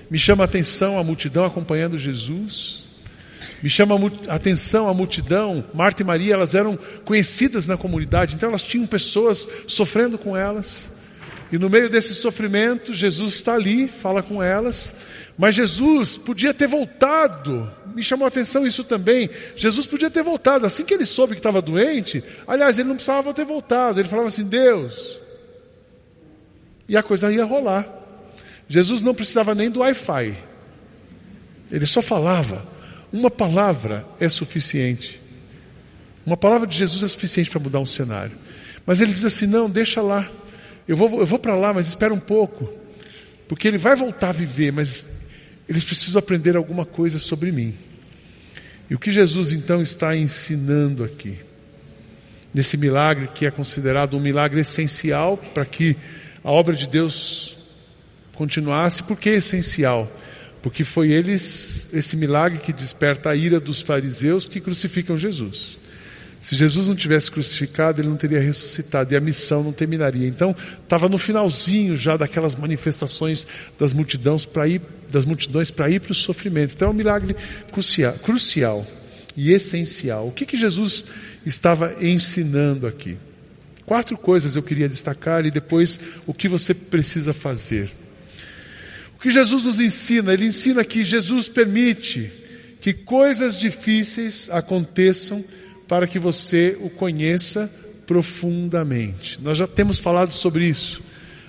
Me 0.09 0.19
chama 0.19 0.43
a 0.43 0.45
atenção 0.45 0.99
a 0.99 1.03
multidão 1.03 1.43
acompanhando 1.43 1.97
Jesus. 1.97 2.85
Me 3.63 3.69
chama 3.69 3.95
a 4.27 4.35
atenção 4.35 4.87
a 4.87 4.93
multidão. 4.93 5.65
Marta 5.73 6.03
e 6.03 6.05
Maria, 6.05 6.35
elas 6.35 6.53
eram 6.53 6.77
conhecidas 7.03 7.65
na 7.65 7.75
comunidade, 7.75 8.35
então 8.35 8.49
elas 8.49 8.61
tinham 8.61 8.85
pessoas 8.85 9.47
sofrendo 9.67 10.19
com 10.19 10.37
elas. 10.37 10.87
E 11.51 11.57
no 11.57 11.69
meio 11.69 11.89
desse 11.89 12.13
sofrimento, 12.13 12.93
Jesus 12.93 13.35
está 13.35 13.53
ali, 13.55 13.87
fala 13.87 14.21
com 14.21 14.43
elas. 14.43 14.93
Mas 15.37 15.55
Jesus 15.55 16.17
podia 16.17 16.53
ter 16.53 16.67
voltado, 16.67 17.69
me 17.93 18.01
chamou 18.01 18.25
a 18.25 18.29
atenção 18.29 18.65
isso 18.65 18.83
também. 18.83 19.29
Jesus 19.55 19.85
podia 19.85 20.09
ter 20.09 20.23
voltado, 20.23 20.65
assim 20.65 20.85
que 20.85 20.93
ele 20.93 21.05
soube 21.05 21.33
que 21.33 21.39
estava 21.39 21.61
doente, 21.61 22.23
aliás, 22.47 22.79
ele 22.79 22.87
não 22.87 22.95
precisava 22.95 23.33
ter 23.33 23.43
voltado, 23.43 23.99
ele 23.99 24.07
falava 24.07 24.29
assim: 24.29 24.45
Deus, 24.45 25.19
e 26.87 26.95
a 26.95 27.03
coisa 27.03 27.31
ia 27.31 27.43
rolar. 27.43 27.87
Jesus 28.67 29.03
não 29.03 29.13
precisava 29.13 29.53
nem 29.53 29.69
do 29.69 29.81
Wi-Fi, 29.81 30.35
ele 31.71 31.85
só 31.85 32.01
falava. 32.01 32.75
Uma 33.11 33.29
palavra 33.29 34.05
é 34.19 34.27
suficiente. 34.27 35.21
Uma 36.25 36.35
palavra 36.35 36.67
de 36.67 36.75
Jesus 36.75 37.03
é 37.03 37.07
suficiente 37.07 37.49
para 37.49 37.59
mudar 37.59 37.79
um 37.79 37.85
cenário. 37.85 38.37
Mas 38.85 38.99
ele 38.99 39.13
diz 39.13 39.23
assim: 39.25 39.45
não, 39.45 39.69
deixa 39.69 40.01
lá. 40.01 40.29
Eu 40.87 40.95
vou, 40.97 41.19
eu 41.19 41.25
vou 41.25 41.39
para 41.39 41.55
lá, 41.55 41.73
mas 41.73 41.87
espera 41.87 42.13
um 42.13 42.19
pouco. 42.19 42.69
Porque 43.47 43.67
ele 43.67 43.77
vai 43.77 43.95
voltar 43.95 44.29
a 44.29 44.33
viver, 44.33 44.71
mas 44.71 45.05
eles 45.67 45.83
precisam 45.83 46.19
aprender 46.19 46.55
alguma 46.55 46.85
coisa 46.85 47.19
sobre 47.19 47.51
mim. 47.51 47.73
E 48.89 48.95
o 48.95 48.99
que 48.99 49.11
Jesus 49.11 49.51
então 49.51 49.81
está 49.81 50.15
ensinando 50.15 51.03
aqui? 51.03 51.39
Nesse 52.53 52.77
milagre 52.77 53.27
que 53.33 53.45
é 53.45 53.51
considerado 53.51 54.15
um 54.15 54.19
milagre 54.19 54.61
essencial 54.61 55.37
para 55.37 55.65
que 55.65 55.97
a 56.43 56.51
obra 56.51 56.75
de 56.75 56.87
Deus 56.87 57.57
continuasse, 58.35 59.03
por 59.03 59.17
que 59.17 59.29
essencial? 59.29 60.11
Porque 60.61 60.83
foi 60.83 61.11
eles, 61.11 61.89
esse 61.93 62.15
milagre 62.15 62.59
que 62.59 62.71
desperta 62.71 63.29
a 63.29 63.35
ira 63.35 63.59
dos 63.59 63.81
fariseus 63.81 64.45
que 64.45 64.61
crucificam 64.61 65.17
Jesus. 65.17 65.79
Se 66.45 66.55
Jesus 66.55 66.87
não 66.87 66.95
tivesse 66.95 67.31
crucificado, 67.31 67.99
ele 67.99 68.07
não 68.07 68.17
teria 68.17 68.39
ressuscitado 68.39 69.11
e 69.11 69.17
a 69.17 69.19
missão 69.19 69.63
não 69.63 69.73
terminaria. 69.73 70.27
Então, 70.27 70.55
estava 70.83 71.09
no 71.09 71.17
finalzinho 71.17 71.97
já 71.97 72.15
daquelas 72.17 72.53
manifestações 72.53 73.47
das 73.79 73.93
multidões 73.93 74.45
para 74.45 74.67
ir, 74.67 74.79
das 75.09 75.25
multidões 75.25 75.71
para 75.71 75.89
ir 75.89 75.99
para 76.01 76.11
o 76.11 76.15
sofrimento. 76.15 76.75
Então, 76.75 76.89
é 76.89 76.91
um 76.91 76.93
milagre 76.93 77.35
crucial, 77.71 78.13
crucial 78.19 78.85
e 79.35 79.51
essencial. 79.51 80.27
O 80.27 80.31
que, 80.31 80.45
que 80.45 80.55
Jesus 80.55 81.05
estava 81.43 81.95
ensinando 81.99 82.85
aqui? 82.85 83.17
Quatro 83.83 84.15
coisas 84.15 84.55
eu 84.55 84.61
queria 84.61 84.87
destacar 84.87 85.47
e 85.47 85.49
depois 85.49 85.99
o 86.27 86.33
que 86.33 86.47
você 86.47 86.75
precisa 86.75 87.33
fazer. 87.33 87.89
O 89.17 89.19
que 89.19 89.31
Jesus 89.31 89.63
nos 89.63 89.79
ensina? 89.79 90.31
Ele 90.31 90.45
ensina 90.45 90.85
que 90.85 91.03
Jesus 91.03 91.49
permite 91.49 92.31
que 92.79 92.93
coisas 92.93 93.57
difíceis 93.57 94.47
aconteçam 94.51 95.43
para 95.87 96.07
que 96.07 96.19
você 96.19 96.77
o 96.81 96.89
conheça 96.89 97.69
profundamente. 98.05 99.41
Nós 99.41 99.57
já 99.57 99.67
temos 99.67 99.99
falado 99.99 100.31
sobre 100.31 100.65
isso. 100.65 101.01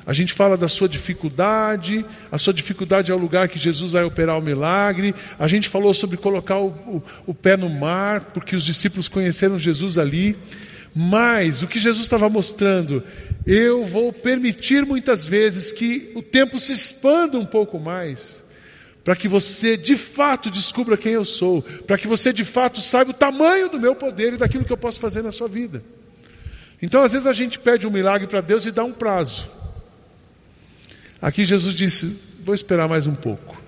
A 0.07 0.13
gente 0.13 0.33
fala 0.33 0.57
da 0.57 0.69
sua 0.69 0.89
dificuldade, 0.89 2.07
a 2.31 2.39
sua 2.39 2.55
dificuldade 2.55 3.11
é 3.11 3.15
o 3.15 3.19
lugar 3.19 3.49
que 3.49 3.59
Jesus 3.59 3.91
vai 3.91 4.05
operar 4.05 4.39
o 4.39 4.43
milagre. 4.43 5.13
A 5.37 5.49
gente 5.49 5.69
falou 5.69 5.93
sobre 5.93 6.17
colocar 6.17 6.59
o, 6.59 6.69
o, 6.69 7.03
o 7.27 7.35
pé 7.35 7.57
no 7.57 7.69
mar, 7.69 8.27
porque 8.33 8.55
os 8.55 8.65
discípulos 8.65 9.09
conheceram 9.09 9.59
Jesus 9.59 9.99
ali. 9.99 10.37
Mas 10.95 11.63
o 11.63 11.67
que 11.67 11.81
Jesus 11.81 12.05
estava 12.05 12.29
mostrando, 12.29 13.03
eu 13.45 13.85
vou 13.85 14.13
permitir 14.13 14.87
muitas 14.87 15.27
vezes 15.27 15.73
que 15.73 16.11
o 16.15 16.23
tempo 16.23 16.59
se 16.59 16.73
expanda 16.73 17.37
um 17.37 17.45
pouco 17.45 17.79
mais 17.79 18.46
para 19.07 19.15
que 19.15 19.29
você 19.29 19.77
de 19.77 19.95
fato 19.95 20.51
descubra 20.51 20.97
quem 20.97 21.13
eu 21.13 21.25
sou, 21.25 21.63
para 21.63 21.97
que 21.97 22.09
você 22.09 22.33
de 22.33 22.45
fato 22.45 22.81
saiba 22.81 23.13
o 23.13 23.15
tamanho 23.15 23.69
do 23.69 23.79
meu 23.79 23.95
poder 23.95 24.33
e 24.33 24.37
daquilo 24.37 24.65
que 24.65 24.73
eu 24.73 24.77
posso 24.77 24.99
fazer 24.99 25.23
na 25.23 25.31
sua 25.31 25.47
vida. 25.47 25.81
Então, 26.83 27.01
às 27.01 27.13
vezes 27.13 27.29
a 27.29 27.33
gente 27.33 27.57
pede 27.57 27.87
um 27.87 27.91
milagre 27.91 28.27
para 28.27 28.41
Deus 28.41 28.67
e 28.67 28.73
dá 28.73 28.83
um 28.83 28.93
prazo. 28.93 29.49
Aqui 31.23 31.45
Jesus 31.45 31.77
disse: 31.77 32.17
Vou 32.45 32.53
esperar 32.53 32.89
mais 32.89 33.07
um 33.07 33.15
pouco. 33.15 33.63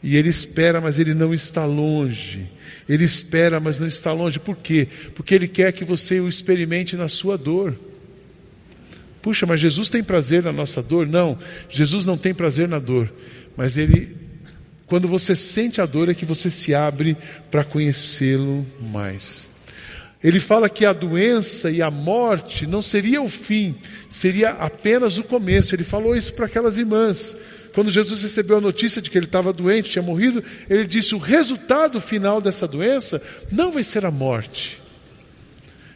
E 0.00 0.16
ele 0.16 0.28
espera, 0.28 0.80
mas 0.80 1.00
ele 1.00 1.12
não 1.12 1.34
está 1.34 1.64
longe. 1.64 2.48
Ele 2.88 3.04
espera, 3.04 3.58
mas 3.58 3.80
não 3.80 3.88
está 3.88 4.12
longe. 4.12 4.38
Por 4.38 4.54
quê? 4.54 4.86
Porque 5.12 5.34
ele 5.34 5.48
quer 5.48 5.72
que 5.72 5.84
você 5.84 6.20
o 6.20 6.28
experimente 6.28 6.94
na 6.94 7.08
sua 7.08 7.36
dor. 7.36 7.76
Puxa, 9.20 9.44
mas 9.44 9.58
Jesus 9.58 9.88
tem 9.88 10.04
prazer 10.04 10.44
na 10.44 10.52
nossa 10.52 10.80
dor? 10.80 11.04
Não, 11.04 11.36
Jesus 11.68 12.06
não 12.06 12.16
tem 12.16 12.32
prazer 12.32 12.68
na 12.68 12.78
dor, 12.78 13.12
mas 13.56 13.76
ele 13.76 14.27
quando 14.88 15.06
você 15.06 15.36
sente 15.36 15.80
a 15.80 15.86
dor 15.86 16.08
é 16.08 16.14
que 16.14 16.24
você 16.24 16.48
se 16.48 16.74
abre 16.74 17.16
para 17.50 17.62
conhecê-lo 17.62 18.66
mais. 18.80 19.46
Ele 20.24 20.40
fala 20.40 20.68
que 20.68 20.84
a 20.84 20.92
doença 20.92 21.70
e 21.70 21.80
a 21.80 21.90
morte 21.90 22.66
não 22.66 22.82
seria 22.82 23.22
o 23.22 23.28
fim, 23.28 23.76
seria 24.08 24.50
apenas 24.50 25.16
o 25.18 25.22
começo. 25.22 25.74
Ele 25.74 25.84
falou 25.84 26.16
isso 26.16 26.32
para 26.32 26.46
aquelas 26.46 26.76
irmãs. 26.76 27.36
Quando 27.72 27.90
Jesus 27.90 28.22
recebeu 28.22 28.56
a 28.56 28.60
notícia 28.60 29.00
de 29.00 29.10
que 29.10 29.16
ele 29.16 29.26
estava 29.26 29.52
doente, 29.52 29.90
tinha 29.90 30.02
morrido, 30.02 30.42
ele 30.68 30.86
disse: 30.86 31.14
o 31.14 31.18
resultado 31.18 32.00
final 32.00 32.40
dessa 32.40 32.66
doença 32.66 33.22
não 33.52 33.70
vai 33.70 33.84
ser 33.84 34.04
a 34.04 34.10
morte. 34.10 34.80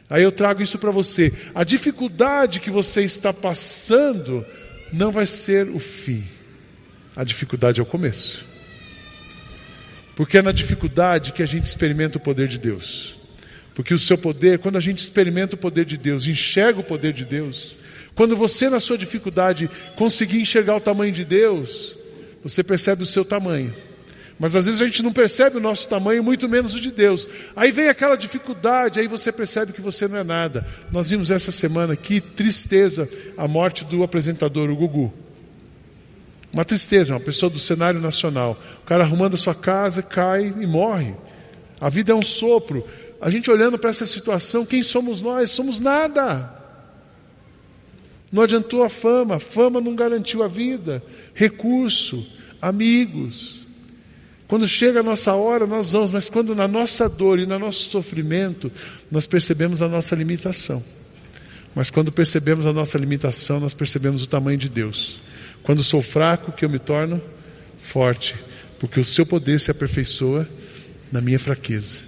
Aí 0.08 0.22
eu 0.22 0.30
trago 0.30 0.62
isso 0.62 0.78
para 0.78 0.90
você. 0.90 1.32
A 1.54 1.64
dificuldade 1.64 2.60
que 2.60 2.70
você 2.70 3.02
está 3.02 3.32
passando 3.32 4.44
não 4.92 5.10
vai 5.10 5.26
ser 5.26 5.68
o 5.68 5.78
fim. 5.78 6.22
A 7.16 7.24
dificuldade 7.24 7.80
é 7.80 7.82
o 7.82 7.86
começo. 7.86 8.51
Porque 10.14 10.38
é 10.38 10.42
na 10.42 10.52
dificuldade 10.52 11.32
que 11.32 11.42
a 11.42 11.46
gente 11.46 11.66
experimenta 11.66 12.18
o 12.18 12.20
poder 12.20 12.48
de 12.48 12.58
Deus. 12.58 13.16
Porque 13.74 13.94
o 13.94 13.98
seu 13.98 14.18
poder, 14.18 14.58
quando 14.58 14.76
a 14.76 14.80
gente 14.80 14.98
experimenta 14.98 15.54
o 15.54 15.58
poder 15.58 15.84
de 15.84 15.96
Deus, 15.96 16.26
enxerga 16.26 16.80
o 16.80 16.84
poder 16.84 17.12
de 17.12 17.24
Deus, 17.24 17.76
quando 18.14 18.36
você, 18.36 18.68
na 18.68 18.78
sua 18.78 18.98
dificuldade, 18.98 19.70
conseguir 19.96 20.40
enxergar 20.40 20.76
o 20.76 20.80
tamanho 20.80 21.12
de 21.12 21.24
Deus, 21.24 21.96
você 22.42 22.62
percebe 22.62 23.02
o 23.02 23.06
seu 23.06 23.24
tamanho. 23.24 23.72
Mas 24.38 24.56
às 24.56 24.66
vezes 24.66 24.82
a 24.82 24.86
gente 24.86 25.02
não 25.02 25.12
percebe 25.12 25.56
o 25.56 25.60
nosso 25.60 25.88
tamanho, 25.88 26.22
muito 26.22 26.48
menos 26.48 26.74
o 26.74 26.80
de 26.80 26.90
Deus. 26.90 27.28
Aí 27.54 27.70
vem 27.70 27.88
aquela 27.88 28.16
dificuldade, 28.16 28.98
aí 28.98 29.06
você 29.06 29.30
percebe 29.30 29.72
que 29.72 29.80
você 29.80 30.08
não 30.08 30.18
é 30.18 30.24
nada. 30.24 30.66
Nós 30.90 31.10
vimos 31.10 31.30
essa 31.30 31.52
semana 31.52 31.92
aqui, 31.94 32.20
tristeza, 32.20 33.08
a 33.36 33.46
morte 33.46 33.84
do 33.84 34.02
apresentador, 34.02 34.68
o 34.68 34.76
Gugu. 34.76 35.12
Uma 36.52 36.64
tristeza, 36.64 37.14
uma 37.14 37.20
pessoa 37.20 37.48
do 37.48 37.58
cenário 37.58 38.00
nacional. 38.00 38.60
O 38.82 38.86
cara 38.86 39.04
arrumando 39.04 39.34
a 39.34 39.38
sua 39.38 39.54
casa, 39.54 40.02
cai 40.02 40.48
e 40.48 40.66
morre. 40.66 41.14
A 41.80 41.88
vida 41.88 42.12
é 42.12 42.14
um 42.14 42.22
sopro. 42.22 42.86
A 43.20 43.30
gente 43.30 43.50
olhando 43.50 43.78
para 43.78 43.90
essa 43.90 44.04
situação, 44.04 44.66
quem 44.66 44.82
somos 44.82 45.22
nós? 45.22 45.50
Somos 45.50 45.78
nada. 45.78 46.60
Não 48.30 48.42
adiantou 48.42 48.82
a 48.82 48.90
fama, 48.90 49.38
fama 49.38 49.80
não 49.80 49.94
garantiu 49.94 50.42
a 50.42 50.48
vida, 50.48 51.02
recurso, 51.34 52.26
amigos. 52.60 53.66
Quando 54.52 54.68
chega 54.68 55.00
a 55.00 55.02
nossa 55.02 55.32
hora, 55.32 55.66
nós 55.66 55.92
vamos, 55.92 56.10
mas 56.10 56.28
quando 56.28 56.54
na 56.54 56.68
nossa 56.68 57.08
dor 57.08 57.38
e 57.38 57.46
no 57.46 57.58
nosso 57.58 57.88
sofrimento, 57.88 58.70
nós 59.10 59.26
percebemos 59.26 59.80
a 59.80 59.88
nossa 59.88 60.14
limitação. 60.14 60.84
Mas 61.74 61.90
quando 61.90 62.12
percebemos 62.12 62.66
a 62.66 62.72
nossa 62.72 62.98
limitação, 62.98 63.58
nós 63.58 63.72
percebemos 63.72 64.22
o 64.22 64.26
tamanho 64.26 64.58
de 64.58 64.68
Deus. 64.68 65.21
Quando 65.62 65.82
sou 65.82 66.02
fraco, 66.02 66.52
que 66.52 66.64
eu 66.64 66.70
me 66.70 66.78
torno 66.78 67.22
forte, 67.78 68.34
porque 68.78 68.98
o 68.98 69.04
seu 69.04 69.24
poder 69.24 69.60
se 69.60 69.70
aperfeiçoa 69.70 70.48
na 71.10 71.20
minha 71.20 71.38
fraqueza. 71.38 72.00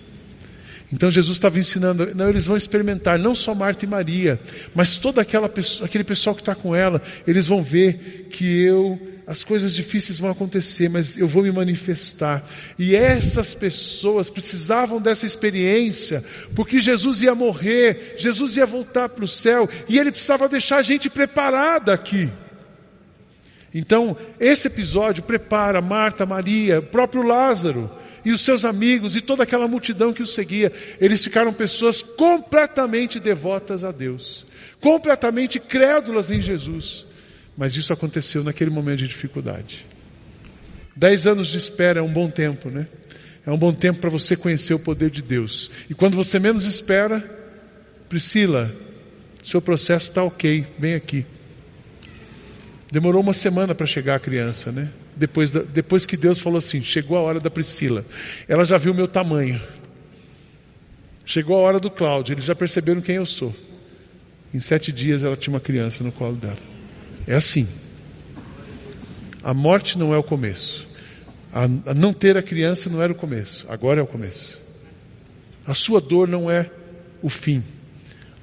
Então 0.92 1.10
Jesus 1.10 1.36
estava 1.36 1.58
ensinando, 1.58 2.14
não, 2.14 2.28
eles 2.28 2.46
vão 2.46 2.56
experimentar, 2.56 3.18
não 3.18 3.34
só 3.34 3.54
Marta 3.54 3.84
e 3.84 3.88
Maria, 3.88 4.38
mas 4.74 4.96
todo 4.96 5.18
aquele 5.18 6.04
pessoal 6.04 6.36
que 6.36 6.42
está 6.42 6.54
com 6.54 6.74
ela, 6.74 7.02
eles 7.26 7.46
vão 7.46 7.64
ver 7.64 8.28
que 8.30 8.62
eu, 8.62 9.00
as 9.26 9.42
coisas 9.42 9.74
difíceis 9.74 10.18
vão 10.18 10.30
acontecer, 10.30 10.88
mas 10.88 11.16
eu 11.16 11.26
vou 11.26 11.42
me 11.42 11.50
manifestar. 11.50 12.46
E 12.78 12.94
essas 12.94 13.54
pessoas 13.54 14.30
precisavam 14.30 15.00
dessa 15.00 15.26
experiência, 15.26 16.22
porque 16.54 16.78
Jesus 16.78 17.22
ia 17.22 17.34
morrer, 17.34 18.14
Jesus 18.16 18.56
ia 18.56 18.66
voltar 18.66 19.08
para 19.08 19.24
o 19.24 19.28
céu, 19.28 19.68
e 19.88 19.98
ele 19.98 20.12
precisava 20.12 20.48
deixar 20.48 20.76
a 20.76 20.82
gente 20.82 21.10
preparada 21.10 21.92
aqui. 21.92 22.30
Então, 23.74 24.16
esse 24.38 24.68
episódio 24.68 25.24
prepara 25.24 25.80
Marta, 25.80 26.24
Maria, 26.24 26.78
o 26.78 26.82
próprio 26.82 27.22
Lázaro, 27.22 27.90
e 28.24 28.32
os 28.32 28.40
seus 28.40 28.64
amigos 28.64 29.14
e 29.14 29.20
toda 29.20 29.42
aquela 29.42 29.68
multidão 29.68 30.12
que 30.12 30.22
o 30.22 30.26
seguia, 30.26 30.72
eles 30.98 31.22
ficaram 31.22 31.52
pessoas 31.52 32.02
completamente 32.02 33.20
devotas 33.20 33.84
a 33.84 33.92
Deus, 33.92 34.46
completamente 34.80 35.60
crédulas 35.60 36.30
em 36.30 36.40
Jesus. 36.40 37.06
Mas 37.56 37.76
isso 37.76 37.92
aconteceu 37.92 38.42
naquele 38.42 38.70
momento 38.70 39.00
de 39.00 39.08
dificuldade. 39.08 39.86
Dez 40.96 41.26
anos 41.26 41.48
de 41.48 41.58
espera 41.58 42.00
é 42.00 42.02
um 42.02 42.12
bom 42.12 42.30
tempo, 42.30 42.70
né? 42.70 42.86
É 43.46 43.50
um 43.50 43.58
bom 43.58 43.72
tempo 43.72 44.00
para 44.00 44.10
você 44.10 44.34
conhecer 44.34 44.72
o 44.72 44.78
poder 44.78 45.10
de 45.10 45.20
Deus. 45.20 45.70
E 45.90 45.94
quando 45.94 46.16
você 46.16 46.38
menos 46.38 46.64
espera, 46.64 47.22
Priscila, 48.08 48.74
seu 49.42 49.60
processo 49.60 50.08
está 50.08 50.24
ok, 50.24 50.66
vem 50.78 50.94
aqui. 50.94 51.26
Demorou 52.94 53.20
uma 53.20 53.32
semana 53.32 53.74
para 53.74 53.86
chegar 53.86 54.14
a 54.14 54.20
criança, 54.20 54.70
né? 54.70 54.88
depois, 55.16 55.50
depois 55.50 56.06
que 56.06 56.16
Deus 56.16 56.38
falou 56.38 56.58
assim: 56.58 56.80
chegou 56.80 57.16
a 57.16 57.20
hora 57.20 57.40
da 57.40 57.50
Priscila. 57.50 58.04
Ela 58.46 58.64
já 58.64 58.78
viu 58.78 58.92
o 58.92 58.94
meu 58.94 59.08
tamanho. 59.08 59.60
Chegou 61.24 61.56
a 61.56 61.58
hora 61.58 61.80
do 61.80 61.90
Cláudio, 61.90 62.34
eles 62.34 62.44
já 62.44 62.54
perceberam 62.54 63.00
quem 63.00 63.16
eu 63.16 63.26
sou. 63.26 63.52
Em 64.54 64.60
sete 64.60 64.92
dias 64.92 65.24
ela 65.24 65.36
tinha 65.36 65.52
uma 65.52 65.58
criança 65.58 66.04
no 66.04 66.12
colo 66.12 66.36
dela. 66.36 66.56
É 67.26 67.34
assim. 67.34 67.66
A 69.42 69.52
morte 69.52 69.98
não 69.98 70.14
é 70.14 70.16
o 70.16 70.22
começo. 70.22 70.86
A, 71.52 71.64
a 71.64 71.94
não 71.94 72.12
ter 72.12 72.36
a 72.36 72.42
criança 72.44 72.88
não 72.88 73.02
era 73.02 73.12
o 73.12 73.16
começo. 73.16 73.66
Agora 73.68 73.98
é 73.98 74.04
o 74.04 74.06
começo. 74.06 74.62
A 75.66 75.74
sua 75.74 76.00
dor 76.00 76.28
não 76.28 76.48
é 76.48 76.70
o 77.20 77.28
fim. 77.28 77.60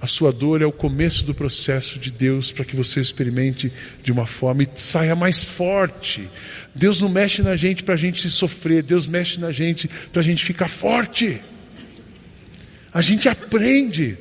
A 0.02 0.08
sua 0.08 0.32
dor 0.32 0.64
é 0.64 0.66
o 0.66 0.72
começo 0.72 1.24
do 1.24 1.32
processo 1.32 2.00
de 2.00 2.10
Deus 2.10 2.52
para 2.52 2.66
que 2.66 2.76
você 2.76 3.00
experimente 3.00 3.72
de 4.02 4.12
uma 4.12 4.26
forma 4.26 4.64
e 4.64 4.70
saia 4.76 5.16
mais 5.16 5.44
forte. 5.44 6.28
Deus 6.74 7.00
não 7.00 7.08
mexe 7.08 7.44
na 7.44 7.56
gente 7.56 7.84
para 7.84 7.94
a 7.94 7.98
gente 7.98 8.28
sofrer, 8.28 8.82
Deus 8.82 9.06
mexe 9.06 9.40
na 9.40 9.52
gente 9.52 9.88
para 10.12 10.22
a 10.22 10.24
gente 10.24 10.44
ficar 10.44 10.68
forte. 10.68 11.40
A 12.92 13.00
gente 13.00 13.30
aprende. 13.30 14.18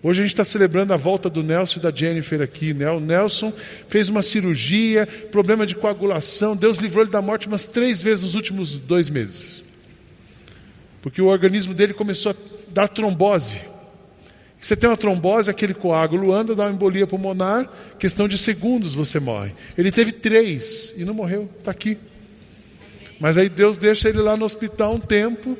Hoje 0.00 0.20
a 0.20 0.22
gente 0.22 0.32
está 0.32 0.44
celebrando 0.44 0.92
a 0.92 0.96
volta 0.96 1.28
do 1.28 1.42
Nelson 1.42 1.80
e 1.80 1.82
da 1.82 1.90
Jennifer 1.90 2.40
aqui. 2.40 2.72
Né? 2.72 2.88
O 2.88 3.00
Nelson 3.00 3.52
fez 3.88 4.08
uma 4.08 4.22
cirurgia, 4.22 5.08
problema 5.32 5.66
de 5.66 5.74
coagulação. 5.74 6.54
Deus 6.54 6.76
livrou 6.76 7.02
ele 7.02 7.10
da 7.10 7.20
morte 7.20 7.48
umas 7.48 7.66
três 7.66 8.00
vezes 8.00 8.22
nos 8.22 8.36
últimos 8.36 8.78
dois 8.78 9.10
meses. 9.10 9.64
Porque 11.02 11.20
o 11.20 11.26
organismo 11.26 11.74
dele 11.74 11.94
começou 11.94 12.30
a 12.30 12.36
dar 12.72 12.86
trombose. 12.86 13.60
Você 14.60 14.74
tem 14.74 14.88
uma 14.88 14.96
trombose, 14.96 15.50
aquele 15.50 15.74
coágulo 15.74 16.32
anda, 16.32 16.54
dá 16.54 16.64
uma 16.64 16.72
embolia 16.72 17.06
pulmonar, 17.06 17.68
questão 17.98 18.26
de 18.26 18.38
segundos 18.38 18.94
você 18.94 19.20
morre. 19.20 19.52
Ele 19.76 19.92
teve 19.92 20.12
três 20.12 20.94
e 20.96 21.04
não 21.04 21.14
morreu, 21.14 21.48
está 21.58 21.70
aqui. 21.70 21.98
Mas 23.20 23.36
aí 23.36 23.48
Deus 23.48 23.78
deixa 23.78 24.08
ele 24.08 24.18
lá 24.18 24.36
no 24.36 24.44
hospital 24.44 24.94
um 24.94 24.98
tempo, 24.98 25.56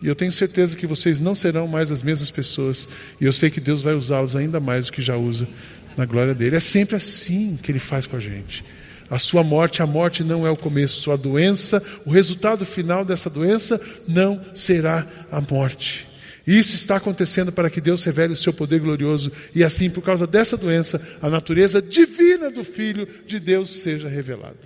e 0.00 0.06
eu 0.06 0.14
tenho 0.14 0.30
certeza 0.30 0.76
que 0.76 0.86
vocês 0.86 1.18
não 1.18 1.34
serão 1.34 1.66
mais 1.66 1.90
as 1.90 2.02
mesmas 2.02 2.30
pessoas, 2.30 2.88
e 3.20 3.24
eu 3.24 3.32
sei 3.32 3.50
que 3.50 3.60
Deus 3.60 3.82
vai 3.82 3.94
usá-los 3.94 4.36
ainda 4.36 4.60
mais 4.60 4.86
do 4.86 4.92
que 4.92 5.02
já 5.02 5.16
usa 5.16 5.48
na 5.96 6.04
glória 6.04 6.34
dele. 6.34 6.56
É 6.56 6.60
sempre 6.60 6.96
assim 6.96 7.58
que 7.60 7.72
ele 7.72 7.80
faz 7.80 8.06
com 8.06 8.16
a 8.16 8.20
gente. 8.20 8.64
A 9.10 9.18
sua 9.18 9.42
morte, 9.42 9.82
a 9.82 9.86
morte 9.86 10.22
não 10.22 10.46
é 10.46 10.50
o 10.50 10.56
começo, 10.56 11.00
sua 11.00 11.16
doença, 11.16 11.82
o 12.04 12.10
resultado 12.10 12.66
final 12.66 13.04
dessa 13.04 13.30
doença 13.30 13.80
não 14.06 14.40
será 14.54 15.06
a 15.30 15.40
morte. 15.40 16.07
Isso 16.48 16.74
está 16.74 16.96
acontecendo 16.96 17.52
para 17.52 17.68
que 17.68 17.78
Deus 17.78 18.02
revele 18.04 18.32
o 18.32 18.36
seu 18.36 18.54
poder 18.54 18.80
glorioso 18.80 19.30
e 19.54 19.62
assim, 19.62 19.90
por 19.90 20.00
causa 20.00 20.26
dessa 20.26 20.56
doença, 20.56 20.98
a 21.20 21.28
natureza 21.28 21.82
divina 21.82 22.50
do 22.50 22.64
Filho 22.64 23.06
de 23.26 23.38
Deus 23.38 23.68
seja 23.68 24.08
revelada. 24.08 24.56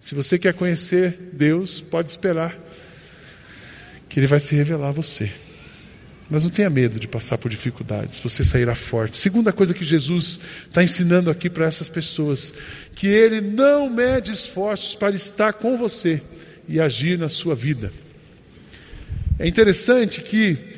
Se 0.00 0.14
você 0.14 0.38
quer 0.38 0.54
conhecer 0.54 1.18
Deus, 1.32 1.80
pode 1.80 2.08
esperar 2.08 2.56
que 4.08 4.20
Ele 4.20 4.28
vai 4.28 4.38
se 4.38 4.54
revelar 4.54 4.90
a 4.90 4.92
você. 4.92 5.32
Mas 6.30 6.44
não 6.44 6.50
tenha 6.50 6.70
medo 6.70 7.00
de 7.00 7.08
passar 7.08 7.36
por 7.36 7.50
dificuldades, 7.50 8.20
você 8.20 8.44
sairá 8.44 8.76
forte. 8.76 9.16
Segunda 9.16 9.52
coisa 9.52 9.74
que 9.74 9.84
Jesus 9.84 10.38
está 10.68 10.84
ensinando 10.84 11.32
aqui 11.32 11.50
para 11.50 11.66
essas 11.66 11.88
pessoas, 11.88 12.54
que 12.94 13.08
Ele 13.08 13.40
não 13.40 13.90
mede 13.90 14.30
esforços 14.30 14.94
para 14.94 15.16
estar 15.16 15.52
com 15.54 15.76
você 15.76 16.22
e 16.68 16.78
agir 16.80 17.18
na 17.18 17.28
sua 17.28 17.56
vida. 17.56 17.92
É 19.36 19.48
interessante 19.48 20.22
que 20.22 20.75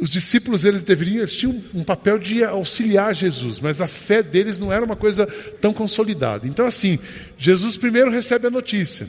os 0.00 0.08
discípulos 0.08 0.64
eles 0.64 0.82
deveriam, 0.82 1.18
eles 1.18 1.36
tinham 1.36 1.62
um 1.74 1.84
papel 1.84 2.18
de 2.18 2.42
auxiliar 2.42 3.14
Jesus, 3.14 3.60
mas 3.60 3.80
a 3.80 3.86
fé 3.86 4.22
deles 4.22 4.58
não 4.58 4.72
era 4.72 4.84
uma 4.84 4.96
coisa 4.96 5.26
tão 5.60 5.72
consolidada. 5.72 6.46
Então 6.46 6.66
assim, 6.66 6.98
Jesus 7.36 7.76
primeiro 7.76 8.10
recebe 8.10 8.46
a 8.46 8.50
notícia. 8.50 9.08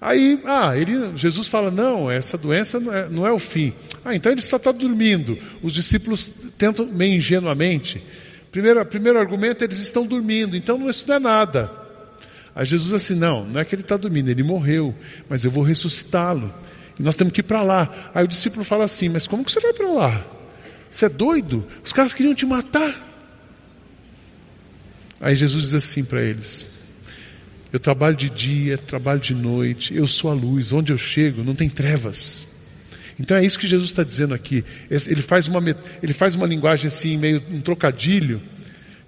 Aí, 0.00 0.40
ah, 0.44 0.76
ele, 0.76 1.16
Jesus 1.16 1.46
fala, 1.46 1.70
não, 1.70 2.10
essa 2.10 2.36
doença 2.36 2.78
não 2.78 2.92
é, 2.92 3.08
não 3.08 3.26
é 3.26 3.32
o 3.32 3.38
fim. 3.38 3.72
Ah, 4.04 4.14
então 4.14 4.30
ele 4.30 4.42
só 4.42 4.56
está 4.56 4.70
dormindo. 4.70 5.38
Os 5.62 5.72
discípulos 5.72 6.30
tentam 6.58 6.86
meio 6.86 7.14
ingenuamente. 7.14 8.02
Primeiro, 8.50 8.84
primeiro 8.86 9.18
argumento, 9.18 9.64
eles 9.64 9.78
estão 9.78 10.06
dormindo, 10.06 10.56
então 10.56 10.88
isso 10.88 11.06
não 11.08 11.16
é 11.16 11.18
nada. 11.18 11.70
Aí 12.54 12.64
Jesus 12.64 12.94
assim, 12.94 13.14
não, 13.14 13.44
não 13.44 13.60
é 13.60 13.64
que 13.64 13.74
ele 13.74 13.82
está 13.82 13.98
dormindo, 13.98 14.30
ele 14.30 14.42
morreu, 14.42 14.94
mas 15.28 15.44
eu 15.44 15.50
vou 15.50 15.62
ressuscitá-lo. 15.62 16.54
Nós 16.98 17.16
temos 17.16 17.32
que 17.32 17.40
ir 17.40 17.44
para 17.44 17.62
lá. 17.62 18.10
Aí 18.14 18.24
o 18.24 18.28
discípulo 18.28 18.64
fala 18.64 18.84
assim: 18.84 19.08
Mas 19.08 19.26
como 19.26 19.44
que 19.44 19.52
você 19.52 19.60
vai 19.60 19.72
para 19.72 19.88
lá? 19.88 20.24
Você 20.90 21.06
é 21.06 21.08
doido? 21.08 21.66
Os 21.84 21.92
caras 21.92 22.14
queriam 22.14 22.34
te 22.34 22.46
matar. 22.46 22.94
Aí 25.20 25.36
Jesus 25.36 25.64
diz 25.64 25.74
assim 25.74 26.04
para 26.04 26.22
eles: 26.22 26.66
Eu 27.72 27.78
trabalho 27.78 28.16
de 28.16 28.30
dia, 28.30 28.78
trabalho 28.78 29.20
de 29.20 29.34
noite, 29.34 29.94
eu 29.94 30.06
sou 30.06 30.30
a 30.30 30.34
luz, 30.34 30.72
onde 30.72 30.92
eu 30.92 30.98
chego 30.98 31.44
não 31.44 31.54
tem 31.54 31.68
trevas. 31.68 32.46
Então 33.18 33.36
é 33.36 33.44
isso 33.44 33.58
que 33.58 33.66
Jesus 33.66 33.90
está 33.90 34.02
dizendo 34.02 34.34
aqui. 34.34 34.64
Ele 34.90 35.22
faz, 35.22 35.48
uma, 35.48 35.62
ele 36.02 36.12
faz 36.12 36.34
uma 36.34 36.46
linguagem 36.46 36.86
assim, 36.86 37.16
meio 37.16 37.42
um 37.50 37.62
trocadilho, 37.62 38.42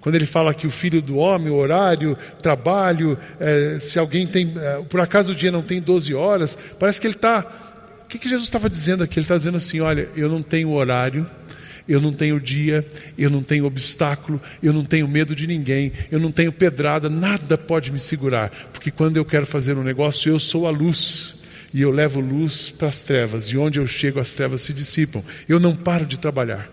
quando 0.01 0.15
ele 0.15 0.25
fala 0.25 0.53
que 0.53 0.65
o 0.65 0.71
filho 0.71 1.01
do 1.01 1.17
homem, 1.17 1.49
o 1.49 1.55
horário, 1.55 2.17
trabalho, 2.41 3.17
é, 3.39 3.77
se 3.79 3.99
alguém 3.99 4.25
tem, 4.25 4.53
é, 4.57 4.81
por 4.89 4.99
acaso 4.99 5.33
o 5.33 5.35
dia 5.35 5.51
não 5.51 5.61
tem 5.61 5.81
12 5.81 6.13
horas, 6.13 6.57
parece 6.79 6.99
que 7.01 7.05
ele 7.05 7.15
está 7.15 7.68
que, 8.09 8.17
que 8.17 8.27
Jesus 8.27 8.47
estava 8.47 8.69
dizendo 8.69 9.03
aqui? 9.03 9.19
Ele 9.19 9.23
está 9.23 9.37
dizendo 9.37 9.57
assim: 9.57 9.79
olha, 9.79 10.09
eu 10.15 10.27
não 10.27 10.41
tenho 10.41 10.71
horário, 10.71 11.29
eu 11.87 12.01
não 12.01 12.11
tenho 12.11 12.39
dia, 12.39 12.85
eu 13.17 13.29
não 13.29 13.43
tenho 13.43 13.65
obstáculo, 13.65 14.41
eu 14.61 14.73
não 14.73 14.83
tenho 14.83 15.07
medo 15.07 15.35
de 15.35 15.45
ninguém, 15.45 15.93
eu 16.11 16.19
não 16.19 16.31
tenho 16.31 16.51
pedrada, 16.51 17.09
nada 17.09 17.57
pode 17.57 17.91
me 17.91 17.99
segurar, 17.99 18.49
porque 18.73 18.89
quando 18.89 19.17
eu 19.17 19.23
quero 19.23 19.45
fazer 19.45 19.77
um 19.77 19.83
negócio, 19.83 20.31
eu 20.31 20.39
sou 20.39 20.67
a 20.67 20.71
luz. 20.71 21.37
E 21.71 21.81
eu 21.81 21.91
levo 21.91 22.19
luz 22.19 22.71
para 22.71 22.87
as 22.87 23.03
trevas, 23.03 23.45
e 23.49 23.57
onde 23.57 23.77
eu 23.77 23.85
chego 23.85 24.19
as 24.19 24.33
trevas 24.33 24.61
se 24.61 24.73
dissipam. 24.73 25.23
Eu 25.47 25.59
não 25.59 25.75
paro 25.75 26.03
de 26.03 26.19
trabalhar. 26.19 26.67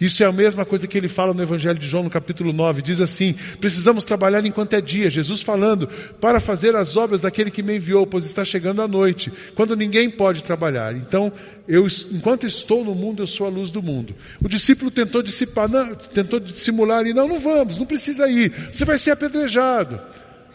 Isso 0.00 0.22
é 0.22 0.26
a 0.26 0.32
mesma 0.32 0.64
coisa 0.64 0.86
que 0.86 0.96
ele 0.96 1.08
fala 1.08 1.34
no 1.34 1.42
Evangelho 1.42 1.78
de 1.78 1.86
João, 1.86 2.04
no 2.04 2.10
capítulo 2.10 2.52
9. 2.52 2.80
Diz 2.80 3.00
assim: 3.00 3.34
precisamos 3.60 4.02
trabalhar 4.02 4.44
enquanto 4.46 4.72
é 4.72 4.80
dia. 4.80 5.10
Jesus 5.10 5.42
falando, 5.42 5.88
para 6.20 6.40
fazer 6.40 6.74
as 6.74 6.96
obras 6.96 7.20
daquele 7.20 7.50
que 7.50 7.62
me 7.62 7.76
enviou, 7.76 8.06
pois 8.06 8.24
está 8.24 8.44
chegando 8.44 8.80
a 8.80 8.88
noite, 8.88 9.30
quando 9.54 9.76
ninguém 9.76 10.08
pode 10.08 10.42
trabalhar. 10.42 10.96
Então, 10.96 11.30
eu, 11.68 11.86
enquanto 12.10 12.46
estou 12.46 12.84
no 12.84 12.94
mundo, 12.94 13.22
eu 13.22 13.26
sou 13.26 13.46
a 13.46 13.50
luz 13.50 13.70
do 13.70 13.82
mundo. 13.82 14.14
O 14.42 14.48
discípulo 14.48 14.90
tentou 14.90 15.22
dissipar, 15.22 15.68
não, 15.68 15.94
tentou 15.94 16.40
dissimular 16.40 17.06
e 17.06 17.12
não, 17.12 17.28
não 17.28 17.38
vamos, 17.38 17.78
não 17.78 17.86
precisa 17.86 18.28
ir, 18.28 18.52
você 18.72 18.84
vai 18.84 18.96
ser 18.96 19.10
apedrejado. 19.10 20.00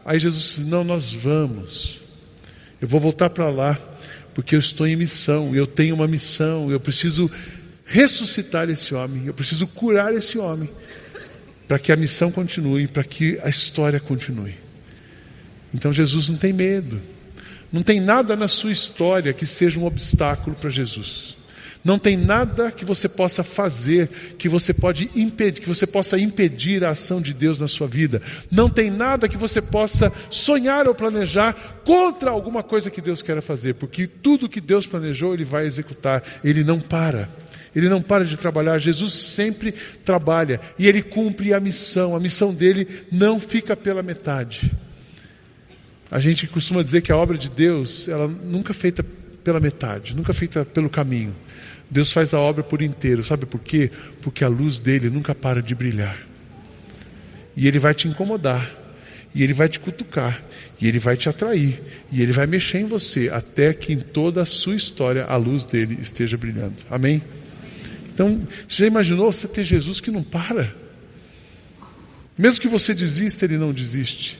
Aí 0.03 0.19
Jesus 0.19 0.41
disse: 0.41 0.63
Não, 0.63 0.83
nós 0.83 1.13
vamos. 1.13 2.01
Eu 2.81 2.87
vou 2.87 2.99
voltar 2.99 3.29
para 3.29 3.49
lá, 3.49 3.77
porque 4.33 4.55
eu 4.55 4.59
estou 4.59 4.85
em 4.85 4.95
missão, 4.95 5.55
eu 5.55 5.65
tenho 5.65 5.95
uma 5.95 6.07
missão, 6.07 6.71
eu 6.71 6.79
preciso 6.79 7.31
ressuscitar 7.85 8.69
esse 8.69 8.93
homem, 8.95 9.27
eu 9.27 9.33
preciso 9.33 9.67
curar 9.67 10.13
esse 10.13 10.37
homem, 10.37 10.69
para 11.67 11.79
que 11.79 11.91
a 11.91 11.95
missão 11.95 12.31
continue, 12.31 12.87
para 12.87 13.03
que 13.03 13.39
a 13.43 13.49
história 13.49 13.99
continue. 13.99 14.55
Então 15.73 15.91
Jesus 15.93 16.29
não 16.29 16.37
tem 16.37 16.51
medo, 16.51 17.01
não 17.71 17.83
tem 17.83 17.99
nada 17.99 18.35
na 18.35 18.47
sua 18.47 18.71
história 18.71 19.33
que 19.33 19.45
seja 19.45 19.79
um 19.79 19.85
obstáculo 19.85 20.55
para 20.55 20.69
Jesus. 20.69 21.35
Não 21.85 21.99
tem 21.99 22.17
nada 22.17 22.71
que 22.71 22.83
você 22.83 23.07
possa 23.07 23.43
fazer 23.43 24.09
que 24.39 24.49
você 24.49 24.73
pode 24.73 25.07
impedir, 25.15 25.61
que 25.61 25.67
você 25.67 25.85
possa 25.85 26.17
impedir 26.17 26.83
a 26.83 26.89
ação 26.89 27.21
de 27.21 27.31
Deus 27.31 27.59
na 27.59 27.67
sua 27.67 27.87
vida. 27.87 28.23
Não 28.49 28.67
tem 28.67 28.89
nada 28.89 29.29
que 29.29 29.37
você 29.37 29.61
possa 29.61 30.11
sonhar 30.31 30.87
ou 30.87 30.95
planejar 30.95 31.53
contra 31.85 32.31
alguma 32.31 32.63
coisa 32.63 32.89
que 32.89 32.99
Deus 32.99 33.21
queira 33.21 33.39
fazer, 33.39 33.75
porque 33.75 34.07
tudo 34.07 34.49
que 34.49 34.59
Deus 34.59 34.87
planejou, 34.87 35.35
ele 35.35 35.43
vai 35.43 35.67
executar. 35.67 36.23
Ele 36.43 36.63
não 36.63 36.79
para. 36.79 37.29
Ele 37.75 37.89
não 37.89 38.01
para 38.01 38.23
de 38.23 38.37
trabalhar. 38.37 38.79
Jesus 38.79 39.13
sempre 39.13 39.73
trabalha 40.05 40.61
e 40.79 40.87
ele 40.87 41.01
cumpre 41.01 41.53
a 41.53 41.59
missão. 41.59 42.15
A 42.15 42.19
missão 42.19 42.53
dele 42.53 42.87
não 43.11 43.39
fica 43.39 43.75
pela 43.75 44.01
metade. 44.01 44.71
A 46.09 46.19
gente 46.19 46.47
costuma 46.47 46.81
dizer 46.81 47.01
que 47.01 47.11
a 47.11 47.17
obra 47.17 47.37
de 47.37 47.49
Deus, 47.49 48.07
ela 48.07 48.27
nunca 48.27 48.71
é 48.71 48.73
feita 48.73 49.05
pela 49.43 49.59
metade, 49.59 50.15
nunca 50.15 50.31
é 50.31 50.33
feita 50.33 50.63
pelo 50.63 50.89
caminho. 50.89 51.35
Deus 51.89 52.11
faz 52.11 52.33
a 52.33 52.39
obra 52.39 52.63
por 52.63 52.81
inteiro. 52.81 53.23
Sabe 53.23 53.45
por 53.45 53.59
quê? 53.59 53.91
Porque 54.21 54.43
a 54.43 54.47
luz 54.47 54.79
dele 54.79 55.09
nunca 55.09 55.35
para 55.35 55.61
de 55.61 55.75
brilhar. 55.75 56.17
E 57.55 57.67
ele 57.67 57.79
vai 57.79 57.93
te 57.93 58.07
incomodar. 58.07 58.71
E 59.33 59.43
ele 59.43 59.53
vai 59.53 59.67
te 59.67 59.79
cutucar. 59.79 60.41
E 60.79 60.87
ele 60.87 60.97
vai 60.97 61.17
te 61.17 61.27
atrair. 61.27 61.81
E 62.11 62.21
ele 62.21 62.31
vai 62.31 62.47
mexer 62.47 62.79
em 62.79 62.85
você 62.85 63.29
até 63.29 63.73
que 63.73 63.93
em 63.93 63.99
toda 63.99 64.41
a 64.41 64.45
sua 64.45 64.75
história 64.75 65.25
a 65.25 65.35
luz 65.35 65.65
dele 65.65 65.97
esteja 66.01 66.37
brilhando. 66.37 66.75
Amém? 66.89 67.21
Então, 68.15 68.47
você 68.65 68.83
já 68.83 68.87
imaginou 68.87 69.29
você 69.29 69.45
ter 69.45 69.65
Jesus 69.65 69.99
que 69.99 70.09
não 70.09 70.23
para? 70.23 70.73
Mesmo 72.37 72.61
que 72.61 72.67
você 72.69 72.93
desista, 72.93 73.43
ele 73.43 73.57
não 73.57 73.73
desiste. 73.73 74.39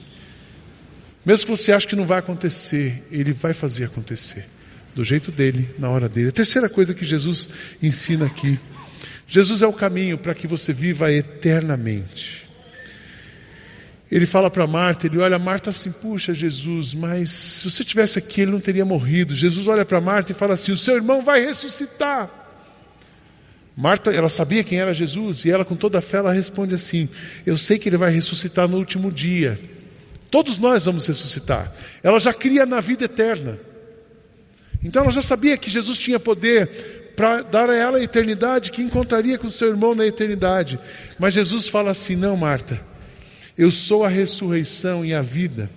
Mesmo 1.24 1.44
que 1.44 1.50
você 1.50 1.72
ache 1.72 1.86
que 1.86 1.94
não 1.94 2.06
vai 2.06 2.18
acontecer, 2.18 3.04
ele 3.10 3.34
vai 3.34 3.52
fazer 3.52 3.84
acontecer 3.84 4.46
do 4.94 5.04
jeito 5.04 5.30
dele, 5.30 5.68
na 5.78 5.90
hora 5.90 6.08
dele. 6.08 6.30
A 6.30 6.32
terceira 6.32 6.70
coisa 6.70 6.94
que 6.94 7.04
Jesus 7.04 7.50
ensina 7.82 8.24
aqui: 8.24 8.58
Jesus 9.28 9.60
é 9.60 9.66
o 9.66 9.74
caminho 9.74 10.16
para 10.16 10.34
que 10.34 10.46
você 10.46 10.72
viva 10.72 11.12
eternamente. 11.12 12.48
Ele 14.10 14.24
fala 14.24 14.48
para 14.48 14.66
Marta, 14.66 15.06
ele 15.06 15.18
olha 15.18 15.38
Marta 15.38 15.68
assim, 15.68 15.92
puxa 15.92 16.32
Jesus, 16.32 16.94
mas 16.94 17.28
se 17.28 17.70
você 17.70 17.84
tivesse 17.84 18.18
aqui 18.18 18.40
ele 18.40 18.52
não 18.52 18.60
teria 18.60 18.84
morrido. 18.86 19.34
Jesus 19.34 19.66
olha 19.68 19.84
para 19.84 20.00
Marta 20.00 20.32
e 20.32 20.34
fala 20.34 20.54
assim, 20.54 20.72
o 20.72 20.76
seu 20.78 20.94
irmão 20.94 21.22
vai 21.22 21.44
ressuscitar. 21.44 22.45
Marta, 23.76 24.10
ela 24.10 24.30
sabia 24.30 24.64
quem 24.64 24.80
era 24.80 24.94
Jesus 24.94 25.44
e 25.44 25.50
ela 25.50 25.62
com 25.62 25.76
toda 25.76 25.98
a 25.98 26.00
fé 26.00 26.16
ela 26.16 26.32
responde 26.32 26.74
assim, 26.74 27.10
eu 27.44 27.58
sei 27.58 27.78
que 27.78 27.90
ele 27.90 27.98
vai 27.98 28.10
ressuscitar 28.10 28.66
no 28.66 28.78
último 28.78 29.12
dia. 29.12 29.60
Todos 30.30 30.56
nós 30.56 30.86
vamos 30.86 31.06
ressuscitar. 31.06 31.70
Ela 32.02 32.18
já 32.18 32.32
cria 32.32 32.64
na 32.64 32.80
vida 32.80 33.04
eterna. 33.04 33.58
Então 34.82 35.02
ela 35.02 35.12
já 35.12 35.20
sabia 35.20 35.58
que 35.58 35.70
Jesus 35.70 35.98
tinha 35.98 36.18
poder 36.18 37.12
para 37.14 37.42
dar 37.42 37.68
a 37.68 37.76
ela 37.76 37.98
a 37.98 38.02
eternidade, 38.02 38.70
que 38.70 38.82
encontraria 38.82 39.38
com 39.38 39.50
seu 39.50 39.68
irmão 39.68 39.94
na 39.94 40.06
eternidade. 40.06 40.78
Mas 41.18 41.34
Jesus 41.34 41.68
fala 41.68 41.90
assim: 41.90 42.16
Não, 42.16 42.36
Marta, 42.36 42.80
eu 43.56 43.70
sou 43.70 44.04
a 44.04 44.08
ressurreição 44.08 45.04
e 45.04 45.12
a 45.12 45.22
vida. 45.22 45.70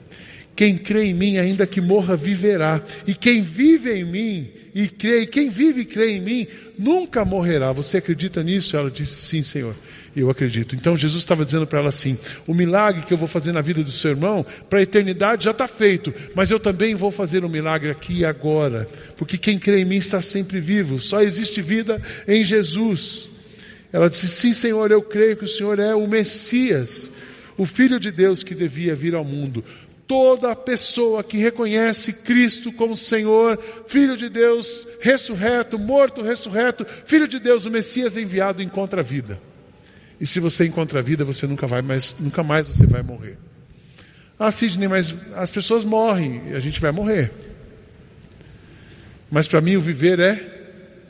Quem 0.55 0.77
crê 0.77 1.05
em 1.05 1.13
mim, 1.13 1.37
ainda 1.37 1.65
que 1.65 1.79
morra, 1.79 2.15
viverá. 2.15 2.81
E 3.07 3.13
quem 3.13 3.41
vive 3.41 3.93
em 3.93 4.05
mim 4.05 4.49
e 4.75 4.87
crê, 4.87 5.21
e 5.21 5.25
quem 5.27 5.49
vive 5.49 5.81
e 5.81 5.85
crê 5.85 6.11
em 6.17 6.21
mim, 6.21 6.47
nunca 6.77 7.23
morrerá. 7.23 7.71
Você 7.71 7.97
acredita 7.97 8.43
nisso? 8.43 8.75
Ela 8.75 8.91
disse: 8.91 9.27
Sim, 9.27 9.43
Senhor. 9.43 9.75
Eu 10.15 10.29
acredito. 10.29 10.75
Então 10.75 10.97
Jesus 10.97 11.21
estava 11.21 11.45
dizendo 11.45 11.67
para 11.67 11.79
ela 11.79 11.89
assim: 11.89 12.17
o 12.47 12.53
milagre 12.53 13.03
que 13.03 13.13
eu 13.13 13.17
vou 13.17 13.27
fazer 13.27 13.51
na 13.51 13.61
vida 13.61 13.83
do 13.83 13.91
seu 13.91 14.11
irmão, 14.11 14.45
para 14.69 14.79
a 14.79 14.81
eternidade 14.81 15.45
já 15.45 15.51
está 15.51 15.67
feito, 15.67 16.13
mas 16.35 16.49
eu 16.49 16.59
também 16.59 16.95
vou 16.95 17.11
fazer 17.11 17.45
um 17.45 17.49
milagre 17.49 17.91
aqui 17.91 18.19
e 18.19 18.25
agora, 18.25 18.87
porque 19.17 19.37
quem 19.37 19.59
crê 19.59 19.81
em 19.81 19.85
mim 19.85 19.97
está 19.97 20.21
sempre 20.21 20.59
vivo, 20.59 20.99
só 20.99 21.21
existe 21.21 21.61
vida 21.61 22.01
em 22.27 22.43
Jesus. 22.43 23.29
Ela 23.93 24.09
disse: 24.09 24.27
Sim, 24.27 24.53
Senhor, 24.53 24.91
eu 24.91 25.01
creio 25.01 25.37
que 25.37 25.45
o 25.45 25.47
Senhor 25.47 25.79
é 25.79 25.93
o 25.93 26.07
Messias, 26.07 27.11
o 27.57 27.65
Filho 27.65 27.99
de 27.99 28.11
Deus 28.11 28.43
que 28.43 28.55
devia 28.55 28.95
vir 28.95 29.15
ao 29.15 29.23
mundo. 29.23 29.63
Toda 30.09 30.55
pessoa 30.55 31.23
que 31.23 31.37
reconhece 31.37 32.11
Cristo 32.11 32.73
como 32.73 32.97
Senhor, 32.97 33.59
Filho 33.85 34.17
de 34.17 34.27
Deus, 34.27 34.87
ressurreto, 34.99 35.77
morto, 35.77 36.23
ressurreto, 36.23 36.83
Filho 37.05 37.27
de 37.27 37.39
Deus, 37.39 37.65
o 37.65 37.69
Messias 37.69 38.17
enviado, 38.17 38.63
encontra 38.63 39.01
a 39.01 39.03
vida. 39.03 39.39
E 40.19 40.25
se 40.25 40.39
você 40.39 40.65
encontra 40.65 40.97
a 40.97 41.03
vida, 41.03 41.23
você 41.23 41.45
nunca 41.45 41.67
vai 41.67 41.83
mais, 41.83 42.15
nunca 42.19 42.41
mais 42.41 42.65
você 42.65 42.87
vai 42.87 43.03
morrer. 43.03 43.37
Ah, 44.39 44.51
Sidney, 44.51 44.87
mas 44.87 45.13
as 45.35 45.51
pessoas 45.51 45.83
morrem, 45.83 46.41
e 46.47 46.55
a 46.55 46.59
gente 46.59 46.81
vai 46.81 46.91
morrer. 46.91 47.31
Mas 49.29 49.47
para 49.47 49.61
mim 49.61 49.75
o 49.75 49.81
viver 49.81 50.19
é 50.19 50.35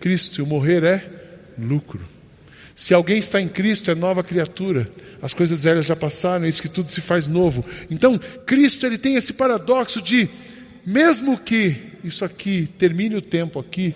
Cristo, 0.01 0.43
o 0.43 0.45
morrer 0.45 0.83
é 0.83 1.09
lucro. 1.57 2.18
Se 2.79 2.93
alguém 2.93 3.17
está 3.17 3.41
em 3.41 3.49
Cristo, 3.49 3.91
é 3.91 3.93
nova 3.93 4.23
criatura. 4.23 4.89
As 5.21 5.33
coisas 5.33 5.65
velhas 5.65 5.85
já 5.85 5.97
passaram, 5.97 6.45
eis 6.45 6.61
que 6.61 6.69
tudo 6.69 6.89
se 6.89 7.01
faz 7.01 7.27
novo. 7.27 7.65
Então, 7.91 8.17
Cristo 8.45 8.85
ele 8.85 8.97
tem 8.97 9.15
esse 9.15 9.33
paradoxo 9.33 10.01
de, 10.01 10.29
mesmo 10.85 11.37
que 11.37 11.75
isso 12.05 12.23
aqui 12.23 12.69
termine 12.77 13.17
o 13.17 13.21
tempo 13.21 13.59
aqui, 13.59 13.93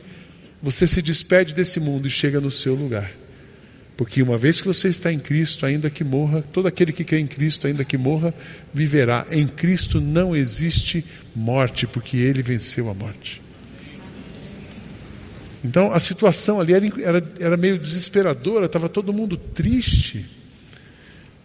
você 0.62 0.86
se 0.86 1.02
despede 1.02 1.56
desse 1.56 1.80
mundo 1.80 2.10
e 2.10 2.12
chega 2.12 2.42
no 2.42 2.52
seu 2.52 2.76
lugar. 2.76 3.10
Porque 3.96 4.22
uma 4.22 4.38
vez 4.38 4.60
que 4.60 4.68
você 4.68 4.90
está 4.90 5.14
em 5.14 5.20
Cristo, 5.20 5.66
ainda 5.66 5.90
que 5.90 6.04
morra, 6.04 6.44
todo 6.52 6.68
aquele 6.68 6.92
que 6.92 7.06
crê 7.06 7.20
em 7.20 7.28
Cristo, 7.28 7.68
ainda 7.68 7.86
que 7.86 7.98
morra, 7.98 8.34
viverá. 8.74 9.26
Em 9.32 9.48
Cristo 9.48 10.02
não 10.02 10.36
existe 10.36 11.06
morte, 11.34 11.88
porque 11.88 12.18
Ele 12.18 12.44
venceu 12.44 12.90
a 12.90 12.94
morte. 12.94 13.43
Então 15.64 15.92
a 15.92 16.00
situação 16.00 16.60
ali 16.60 16.74
era, 16.74 16.86
era, 17.02 17.34
era 17.40 17.58
meio 17.58 17.80
desesperadora, 17.80 18.66
estava 18.66 18.90
todo 18.90 19.14
mundo 19.14 19.38
triste. 19.38 20.26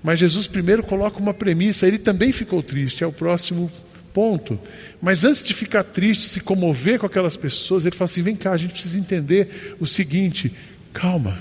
Mas 0.02 0.18
Jesus 0.18 0.46
primeiro 0.46 0.82
coloca 0.82 1.18
uma 1.18 1.34
premissa, 1.34 1.86
ele 1.86 1.98
também 1.98 2.32
ficou 2.32 2.62
triste, 2.62 3.04
é 3.04 3.06
o 3.06 3.12
próximo 3.12 3.70
ponto. 4.12 4.58
Mas 5.00 5.24
antes 5.24 5.42
de 5.42 5.54
ficar 5.54 5.84
triste, 5.84 6.28
se 6.28 6.40
comover 6.40 6.98
com 6.98 7.06
aquelas 7.06 7.36
pessoas, 7.36 7.86
ele 7.86 7.96
fala 7.96 8.06
assim: 8.06 8.22
vem 8.22 8.36
cá, 8.36 8.52
a 8.52 8.56
gente 8.56 8.72
precisa 8.72 8.98
entender 8.98 9.76
o 9.78 9.86
seguinte, 9.86 10.52
calma. 10.92 11.38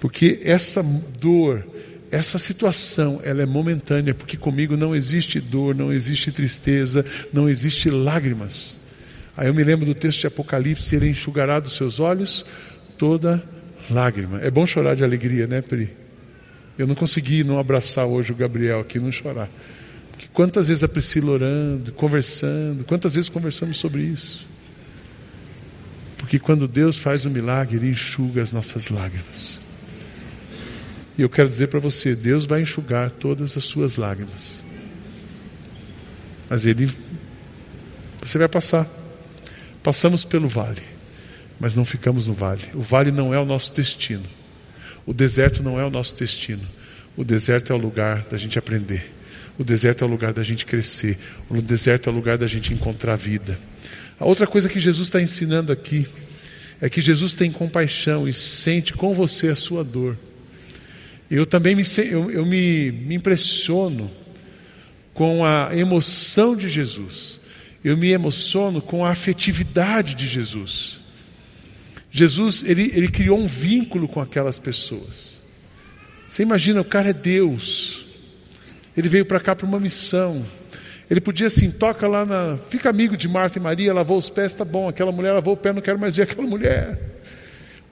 Porque 0.00 0.40
essa 0.44 0.82
dor, 0.82 1.66
essa 2.10 2.38
situação, 2.38 3.20
ela 3.24 3.42
é 3.42 3.46
momentânea, 3.46 4.14
porque 4.14 4.36
comigo 4.36 4.76
não 4.76 4.94
existe 4.94 5.40
dor, 5.40 5.74
não 5.74 5.92
existe 5.92 6.30
tristeza, 6.30 7.04
não 7.32 7.48
existe 7.48 7.90
lágrimas. 7.90 8.78
Aí 9.36 9.48
eu 9.48 9.54
me 9.54 9.64
lembro 9.64 9.84
do 9.84 9.94
texto 9.94 10.20
de 10.20 10.26
Apocalipse, 10.26 10.94
ele 10.94 11.08
enxugará 11.08 11.58
dos 11.58 11.74
seus 11.74 11.98
olhos 11.98 12.44
toda 12.96 13.42
lágrima. 13.90 14.40
É 14.40 14.50
bom 14.50 14.66
chorar 14.66 14.94
de 14.94 15.02
alegria, 15.02 15.46
né, 15.46 15.60
Pri? 15.60 15.92
Eu 16.78 16.86
não 16.86 16.94
consegui 16.94 17.44
não 17.44 17.58
abraçar 17.58 18.06
hoje 18.06 18.32
o 18.32 18.34
Gabriel 18.34 18.80
aqui, 18.80 18.98
não 18.98 19.12
chorar. 19.12 19.48
Porque 20.10 20.26
quantas 20.32 20.68
vezes 20.68 20.82
a 20.82 20.88
Priscila 20.88 21.32
orando, 21.32 21.92
conversando, 21.92 22.84
quantas 22.84 23.14
vezes 23.14 23.28
conversamos 23.28 23.78
sobre 23.78 24.02
isso? 24.02 24.46
Porque 26.18 26.38
quando 26.38 26.66
Deus 26.66 26.98
faz 26.98 27.24
o 27.26 27.28
um 27.28 27.32
milagre, 27.32 27.76
Ele 27.76 27.90
enxuga 27.90 28.42
as 28.42 28.52
nossas 28.52 28.88
lágrimas. 28.88 29.60
E 31.16 31.22
eu 31.22 31.28
quero 31.28 31.48
dizer 31.48 31.68
para 31.68 31.78
você: 31.78 32.14
Deus 32.14 32.46
vai 32.46 32.62
enxugar 32.62 33.10
todas 33.10 33.56
as 33.56 33.64
suas 33.64 33.96
lágrimas. 33.96 34.62
Mas 36.48 36.64
Ele, 36.64 36.90
você 38.22 38.38
vai 38.38 38.48
passar. 38.48 38.88
Passamos 39.84 40.24
pelo 40.24 40.48
vale, 40.48 40.80
mas 41.60 41.76
não 41.76 41.84
ficamos 41.84 42.26
no 42.26 42.32
vale. 42.32 42.62
O 42.72 42.80
vale 42.80 43.12
não 43.12 43.34
é 43.34 43.38
o 43.38 43.44
nosso 43.44 43.74
destino. 43.74 44.24
O 45.04 45.12
deserto 45.12 45.62
não 45.62 45.78
é 45.78 45.84
o 45.84 45.90
nosso 45.90 46.16
destino. 46.16 46.66
O 47.14 47.22
deserto 47.22 47.70
é 47.70 47.76
o 47.76 47.78
lugar 47.78 48.24
da 48.24 48.38
gente 48.38 48.58
aprender. 48.58 49.12
O 49.58 49.62
deserto 49.62 50.02
é 50.02 50.06
o 50.06 50.10
lugar 50.10 50.32
da 50.32 50.42
gente 50.42 50.64
crescer. 50.64 51.18
O 51.50 51.60
deserto 51.60 52.08
é 52.08 52.12
o 52.12 52.14
lugar 52.14 52.38
da 52.38 52.46
gente 52.46 52.72
encontrar 52.72 53.16
vida. 53.16 53.58
A 54.18 54.24
outra 54.24 54.46
coisa 54.46 54.70
que 54.70 54.80
Jesus 54.80 55.08
está 55.08 55.20
ensinando 55.20 55.70
aqui 55.70 56.06
é 56.80 56.88
que 56.88 57.02
Jesus 57.02 57.34
tem 57.34 57.52
compaixão 57.52 58.26
e 58.26 58.32
sente 58.32 58.94
com 58.94 59.12
você 59.12 59.48
a 59.48 59.56
sua 59.56 59.84
dor. 59.84 60.16
Eu 61.30 61.44
também 61.44 61.74
me, 61.74 61.82
eu, 62.10 62.30
eu 62.30 62.46
me, 62.46 62.90
me 62.90 63.16
impressiono 63.16 64.10
com 65.12 65.44
a 65.44 65.76
emoção 65.76 66.56
de 66.56 66.70
Jesus. 66.70 67.43
Eu 67.84 67.96
me 67.96 68.10
emociono 68.10 68.80
com 68.80 69.04
a 69.04 69.10
afetividade 69.10 70.14
de 70.14 70.26
Jesus. 70.26 70.98
Jesus, 72.10 72.64
ele, 72.64 72.90
ele 72.94 73.08
criou 73.08 73.38
um 73.38 73.46
vínculo 73.46 74.08
com 74.08 74.20
aquelas 74.20 74.58
pessoas. 74.58 75.38
Você 76.28 76.42
imagina, 76.42 76.80
o 76.80 76.84
cara 76.84 77.10
é 77.10 77.12
Deus. 77.12 78.06
Ele 78.96 79.08
veio 79.08 79.26
para 79.26 79.38
cá 79.38 79.54
para 79.54 79.66
uma 79.66 79.78
missão. 79.78 80.44
Ele 81.10 81.20
podia 81.20 81.48
assim, 81.48 81.70
toca 81.70 82.08
lá 82.08 82.24
na. 82.24 82.56
Fica 82.70 82.88
amigo 82.88 83.16
de 83.16 83.28
Marta 83.28 83.58
e 83.58 83.62
Maria, 83.62 83.92
lavou 83.92 84.16
os 84.16 84.30
pés, 84.30 84.52
tá 84.52 84.64
bom. 84.64 84.88
Aquela 84.88 85.12
mulher 85.12 85.32
lavou 85.32 85.54
o 85.54 85.56
pé, 85.56 85.72
não 85.72 85.82
quero 85.82 85.98
mais 85.98 86.16
ver 86.16 86.22
aquela 86.22 86.46
mulher. 86.46 86.98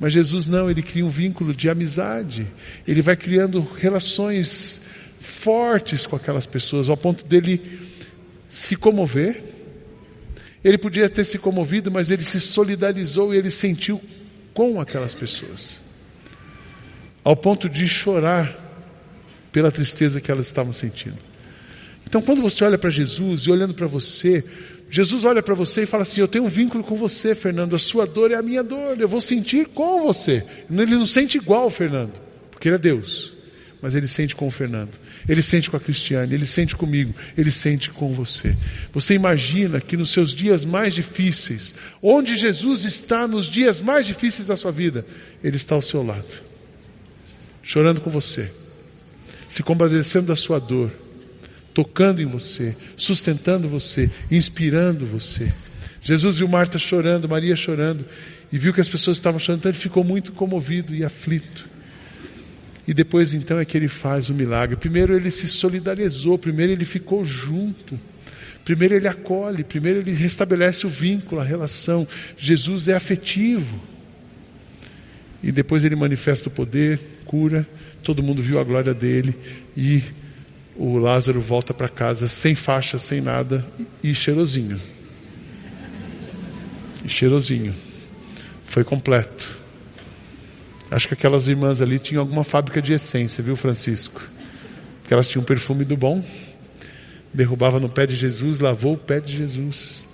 Mas 0.01 0.13
Jesus 0.13 0.47
não, 0.47 0.71
ele 0.71 0.83
cria 0.83 1.05
um 1.05 1.11
vínculo 1.11 1.55
de 1.55 1.69
amizade. 1.69 2.47
Ele 2.89 3.03
vai 3.03 3.17
criando 3.17 3.61
relações 3.77 4.81
fortes 5.21 6.07
com 6.07 6.17
aquelas 6.17 6.47
pessoas, 6.47 6.89
ao 6.89 6.97
ponto 6.97 7.25
dele 7.25 7.81
se 8.49 8.75
comover. 8.75 9.52
Ele 10.65 10.79
podia 10.79 11.09
ter 11.11 11.25
se 11.25 11.39
comovido, 11.39 11.91
mas 11.91 12.11
ele 12.11 12.25
se 12.25 12.41
solidarizou 12.41 13.35
e 13.35 13.39
ele 13.39 13.51
sentiu 13.51 14.01
com 14.55 14.81
aquelas 14.81 15.15
pessoas, 15.15 15.81
ao 17.25 17.35
ponto 17.35 17.69
de 17.69 17.89
chorar 17.89 18.59
pela 19.51 19.71
tristeza 19.71 20.21
que 20.21 20.31
elas 20.31 20.47
estavam 20.47 20.73
sentindo. 20.73 21.19
Então, 22.07 22.21
quando 22.21 22.43
você 22.43 22.65
olha 22.65 22.79
para 22.79 22.91
Jesus 22.91 23.43
e 23.43 23.51
olhando 23.51 23.75
para 23.75 23.87
você, 23.87 24.45
Jesus 24.91 25.25
olha 25.25 25.43
para 25.43 25.55
você 25.55 25.83
e 25.83 25.87
fala 25.87 26.03
assim: 26.03 26.21
Eu 26.21 26.29
tenho 26.29 26.45
um 26.45 26.49
vínculo 26.49 26.85
com 26.85 26.95
você, 26.95 27.35
Fernando. 27.35 27.75
A 27.75 27.79
sua 27.79 28.07
dor 28.07 28.31
é 28.31 28.35
a 28.35 28.43
minha 28.43 28.63
dor. 28.63 29.01
Eu 29.01 29.09
vou 29.09 29.21
sentir 29.21 29.67
com 29.69 30.03
você. 30.03 30.45
Ele 30.71 30.95
não 30.95 31.07
sente 31.07 31.39
igual, 31.39 31.71
Fernando, 31.71 32.13
porque 32.51 32.69
ele 32.69 32.77
é 32.77 32.79
Deus. 32.79 33.33
Mas 33.81 33.95
ele 33.95 34.07
sente 34.07 34.37
com 34.37 34.47
o 34.47 34.51
Fernando. 34.51 34.91
Ele 35.29 35.43
sente 35.43 35.71
com 35.71 35.77
a 35.77 35.81
Cristiane. 35.81 36.35
Ele 36.35 36.47
sente 36.47 36.75
comigo. 36.75 37.15
Ele 37.37 37.51
sente 37.51 37.91
com 37.91 38.13
você. 38.13 38.57
Você 38.93 39.15
imagina 39.15 39.81
que 39.81 39.97
nos 39.97 40.11
seus 40.11 40.35
dias 40.35 40.65
mais 40.65 40.95
difíceis, 40.95 41.75
onde 42.03 42.37
Jesus 42.37 42.85
está 42.85 43.27
nos 43.27 43.47
dias 43.47 43.81
mais 43.81 44.07
difíceis 44.07 44.47
da 44.47 44.57
sua 44.57 44.73
vida, 44.73 45.07
Ele 45.43 45.57
está 45.57 45.75
ao 45.75 45.83
seu 45.83 46.03
lado, 46.03 46.43
chorando 47.63 48.01
com 48.01 48.11
você, 48.11 48.51
se 49.49 49.63
compadecendo 49.63 50.27
da 50.27 50.37
sua 50.37 50.59
dor 50.59 50.91
tocando 51.75 52.21
em 52.21 52.27
você, 52.27 52.77
sustentando 52.97 53.69
você, 53.69 54.11
inspirando 54.31 55.07
você. 55.07 55.53
Jesus 56.03 56.39
viu 56.39 56.49
Marta 56.49 56.79
chorando, 56.79 57.29
Maria 57.29 57.57
chorando, 57.57 58.05
e 58.53 58.59
viu 58.59 58.75
que 58.75 58.81
as 58.81 58.89
pessoas 58.89 59.17
estavam 59.17 59.39
chorando, 59.39 59.61
então 59.61 59.71
ele 59.71 59.79
ficou 59.79 60.05
muito 60.05 60.33
comovido 60.33 60.95
e 60.95 61.05
aflito. 61.05 61.69
E 62.87 62.93
depois 62.93 63.33
então 63.33 63.59
é 63.59 63.65
que 63.65 63.77
ele 63.77 63.89
faz 63.89 64.29
o 64.29 64.35
milagre. 64.35 64.77
Primeiro 64.77 65.15
ele 65.15 65.31
se 65.31 65.47
solidarizou, 65.47 66.37
primeiro 66.39 66.73
ele 66.73 66.85
ficou 66.85 67.25
junto. 67.25 67.99
Primeiro 68.65 68.95
ele 68.95 69.09
acolhe, 69.09 69.65
primeiro 69.65 70.01
ele 70.01 70.13
restabelece 70.13 70.87
o 70.87 70.91
vínculo, 70.91 71.41
a 71.41 71.45
relação. 71.45 72.07
Jesus 72.37 72.89
é 72.89 72.95
afetivo. 72.95 73.81
E 75.43 75.51
depois 75.51 75.85
ele 75.85 75.97
manifesta 75.97 76.49
o 76.49 76.53
poder, 76.53 77.01
cura, 77.25 77.67
todo 78.03 78.23
mundo 78.23 78.41
viu 78.41 78.61
a 78.61 78.65
glória 78.65 78.95
dele 78.95 79.35
e 79.77 80.03
o 80.77 80.97
Lázaro 80.99 81.41
volta 81.41 81.75
para 81.75 81.89
casa 81.89 82.29
sem 82.29 82.55
faixa, 82.55 82.99
sem 82.99 83.21
nada 83.21 83.65
e 84.03 84.15
cheirosinho. 84.15 84.81
E 87.05 87.09
cheirosinho. 87.09 87.75
Foi 88.65 88.85
completo. 88.85 89.62
Acho 90.93 91.09
que 91.09 91.15
aquelas 91.15 91.49
irmãs 91.49 91.81
ali 91.81 91.99
tinham 91.99 92.21
alguma 92.21 92.45
fábrica 92.45 92.83
de 92.83 92.93
essência, 92.93 93.43
viu, 93.43 93.57
Francisco? 93.57 94.21
Que 95.05 95.15
elas 95.15 95.27
tinham 95.27 95.43
um 95.43 95.47
perfume 95.47 95.87
do 95.87 95.97
bom. 95.97 96.23
Derrubava 97.33 97.81
no 97.81 97.89
pé 97.89 98.07
de 98.07 98.15
Jesus, 98.15 98.61
lavou 98.61 98.93
o 98.93 98.99
pé 98.99 99.19
de 99.19 99.35
Jesus. 99.35 100.05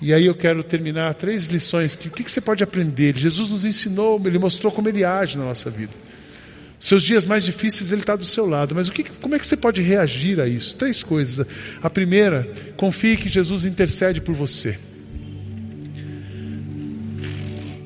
E 0.00 0.14
aí 0.14 0.24
eu 0.24 0.34
quero 0.34 0.64
terminar 0.64 1.12
três 1.12 1.48
lições. 1.48 1.94
Que, 1.94 2.08
o 2.08 2.10
que, 2.10 2.24
que 2.24 2.30
você 2.30 2.40
pode 2.40 2.64
aprender? 2.64 3.14
Jesus 3.14 3.50
nos 3.50 3.66
ensinou, 3.66 4.18
ele 4.24 4.38
mostrou 4.38 4.72
como 4.72 4.88
ele 4.88 5.04
age 5.04 5.36
na 5.36 5.44
nossa 5.44 5.68
vida. 5.68 5.92
Seus 6.80 7.02
dias 7.02 7.26
mais 7.26 7.44
difíceis, 7.44 7.92
Ele 7.92 8.00
está 8.00 8.16
do 8.16 8.24
seu 8.24 8.46
lado. 8.46 8.74
Mas 8.74 8.88
o 8.88 8.92
que, 8.92 9.04
como 9.04 9.34
é 9.34 9.38
que 9.38 9.46
você 9.46 9.56
pode 9.56 9.80
reagir 9.82 10.40
a 10.40 10.48
isso? 10.48 10.76
Três 10.76 11.02
coisas. 11.02 11.46
A 11.82 11.90
primeira, 11.90 12.46
confie 12.76 13.16
que 13.16 13.28
Jesus 13.28 13.64
intercede 13.66 14.20
por 14.20 14.34
você. 14.34 14.78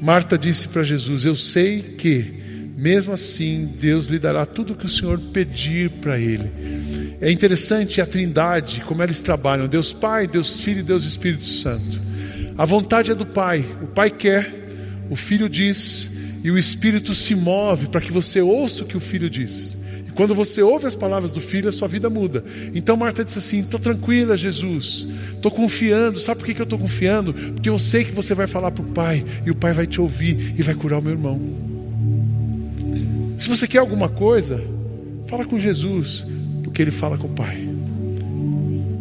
Marta 0.01 0.39
disse 0.39 0.69
para 0.69 0.83
Jesus: 0.83 1.25
Eu 1.25 1.35
sei 1.35 1.81
que, 1.81 2.73
mesmo 2.77 3.13
assim, 3.13 3.73
Deus 3.81 4.09
lhe 4.09 4.19
dará 4.19 4.47
tudo 4.47 4.73
o 4.73 4.77
que 4.77 4.87
o 4.87 4.89
Senhor 4.89 5.19
pedir 5.33 5.91
para 5.91 6.19
Ele. 6.19 7.17
É 7.21 7.31
interessante 7.31 8.01
a 8.01 8.07
trindade, 8.07 8.83
como 8.83 9.03
eles 9.03 9.21
trabalham: 9.21 9.67
Deus 9.67 9.93
Pai, 9.93 10.27
Deus 10.27 10.61
Filho 10.61 10.81
e 10.81 10.85
Deus 10.85 11.05
Espírito 11.05 11.47
Santo. 11.47 12.01
A 12.57 12.65
vontade 12.65 13.11
é 13.11 13.15
do 13.15 13.27
Pai. 13.27 13.65
O 13.83 13.87
Pai 13.87 14.11
quer, 14.11 14.69
o 15.09 15.17
Filho 15.17 15.49
diz, 15.49 16.11
e 16.43 16.51
o 16.51 16.59
Espírito 16.59 17.15
se 17.15 17.35
move 17.35 17.89
para 17.89 18.01
que 18.01 18.13
você 18.13 18.41
ouça 18.41 18.85
o 18.85 18.87
que 18.87 18.97
o 18.97 19.01
filho 19.01 19.29
diz. 19.31 19.78
Quando 20.19 20.35
você 20.35 20.61
ouve 20.61 20.85
as 20.85 20.97
palavras 20.97 21.31
do 21.31 21.41
filho, 21.41 21.69
a 21.69 21.73
sua 21.73 21.87
vida 21.87 22.11
muda. 22.11 22.43
Então 22.75 22.97
Marta 22.97 23.25
disse 23.25 23.39
assim: 23.39 23.61
estou 23.61 23.79
tranquila, 23.79 24.37
Jesus, 24.37 25.07
estou 25.33 25.49
confiando. 25.49 26.19
Sabe 26.19 26.41
por 26.41 26.47
que, 26.47 26.55
que 26.55 26.61
eu 26.61 26.65
estou 26.65 26.77
confiando? 26.77 27.33
Porque 27.33 27.69
eu 27.69 27.79
sei 27.79 28.03
que 28.03 28.11
você 28.11 28.35
vai 28.35 28.49
falar 28.49 28.73
para 28.73 28.83
o 28.83 28.87
Pai, 28.89 29.25
e 29.47 29.51
o 29.53 29.55
Pai 29.55 29.73
vai 29.73 29.87
te 29.87 30.01
ouvir 30.01 30.57
e 30.59 30.61
vai 30.61 30.75
curar 30.75 30.99
o 30.99 31.03
meu 31.03 31.13
irmão. 31.13 31.41
Se 33.37 33.49
você 33.49 33.69
quer 33.69 33.79
alguma 33.79 34.09
coisa, 34.09 34.61
fala 35.29 35.45
com 35.45 35.57
Jesus, 35.57 36.27
porque 36.65 36.83
Ele 36.83 36.91
fala 36.91 37.17
com 37.17 37.29
o 37.29 37.31
Pai. 37.31 37.69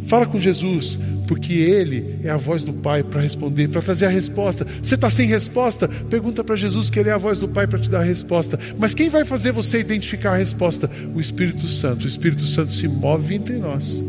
Fala 0.05 0.27
com 0.27 0.37
Jesus, 0.37 0.99
porque 1.27 1.53
Ele 1.53 2.19
é 2.23 2.29
a 2.29 2.37
voz 2.37 2.63
do 2.63 2.73
Pai 2.73 3.03
para 3.03 3.21
responder, 3.21 3.67
para 3.67 3.81
trazer 3.81 4.05
a 4.05 4.09
resposta. 4.09 4.65
Você 4.81 4.95
está 4.95 5.09
sem 5.09 5.27
resposta? 5.27 5.87
Pergunta 5.87 6.43
para 6.43 6.55
Jesus 6.55 6.89
que 6.89 6.99
Ele 6.99 7.09
é 7.09 7.11
a 7.11 7.17
voz 7.17 7.37
do 7.37 7.47
Pai 7.47 7.67
para 7.67 7.77
te 7.77 7.89
dar 7.89 7.99
a 7.99 8.03
resposta. 8.03 8.57
Mas 8.79 8.93
quem 8.93 9.09
vai 9.09 9.25
fazer 9.25 9.51
você 9.51 9.79
identificar 9.79 10.31
a 10.31 10.37
resposta? 10.37 10.89
O 11.13 11.19
Espírito 11.19 11.67
Santo. 11.67 12.05
O 12.05 12.07
Espírito 12.07 12.43
Santo 12.43 12.71
se 12.71 12.87
move 12.87 13.35
entre 13.35 13.57
nós 13.57 14.01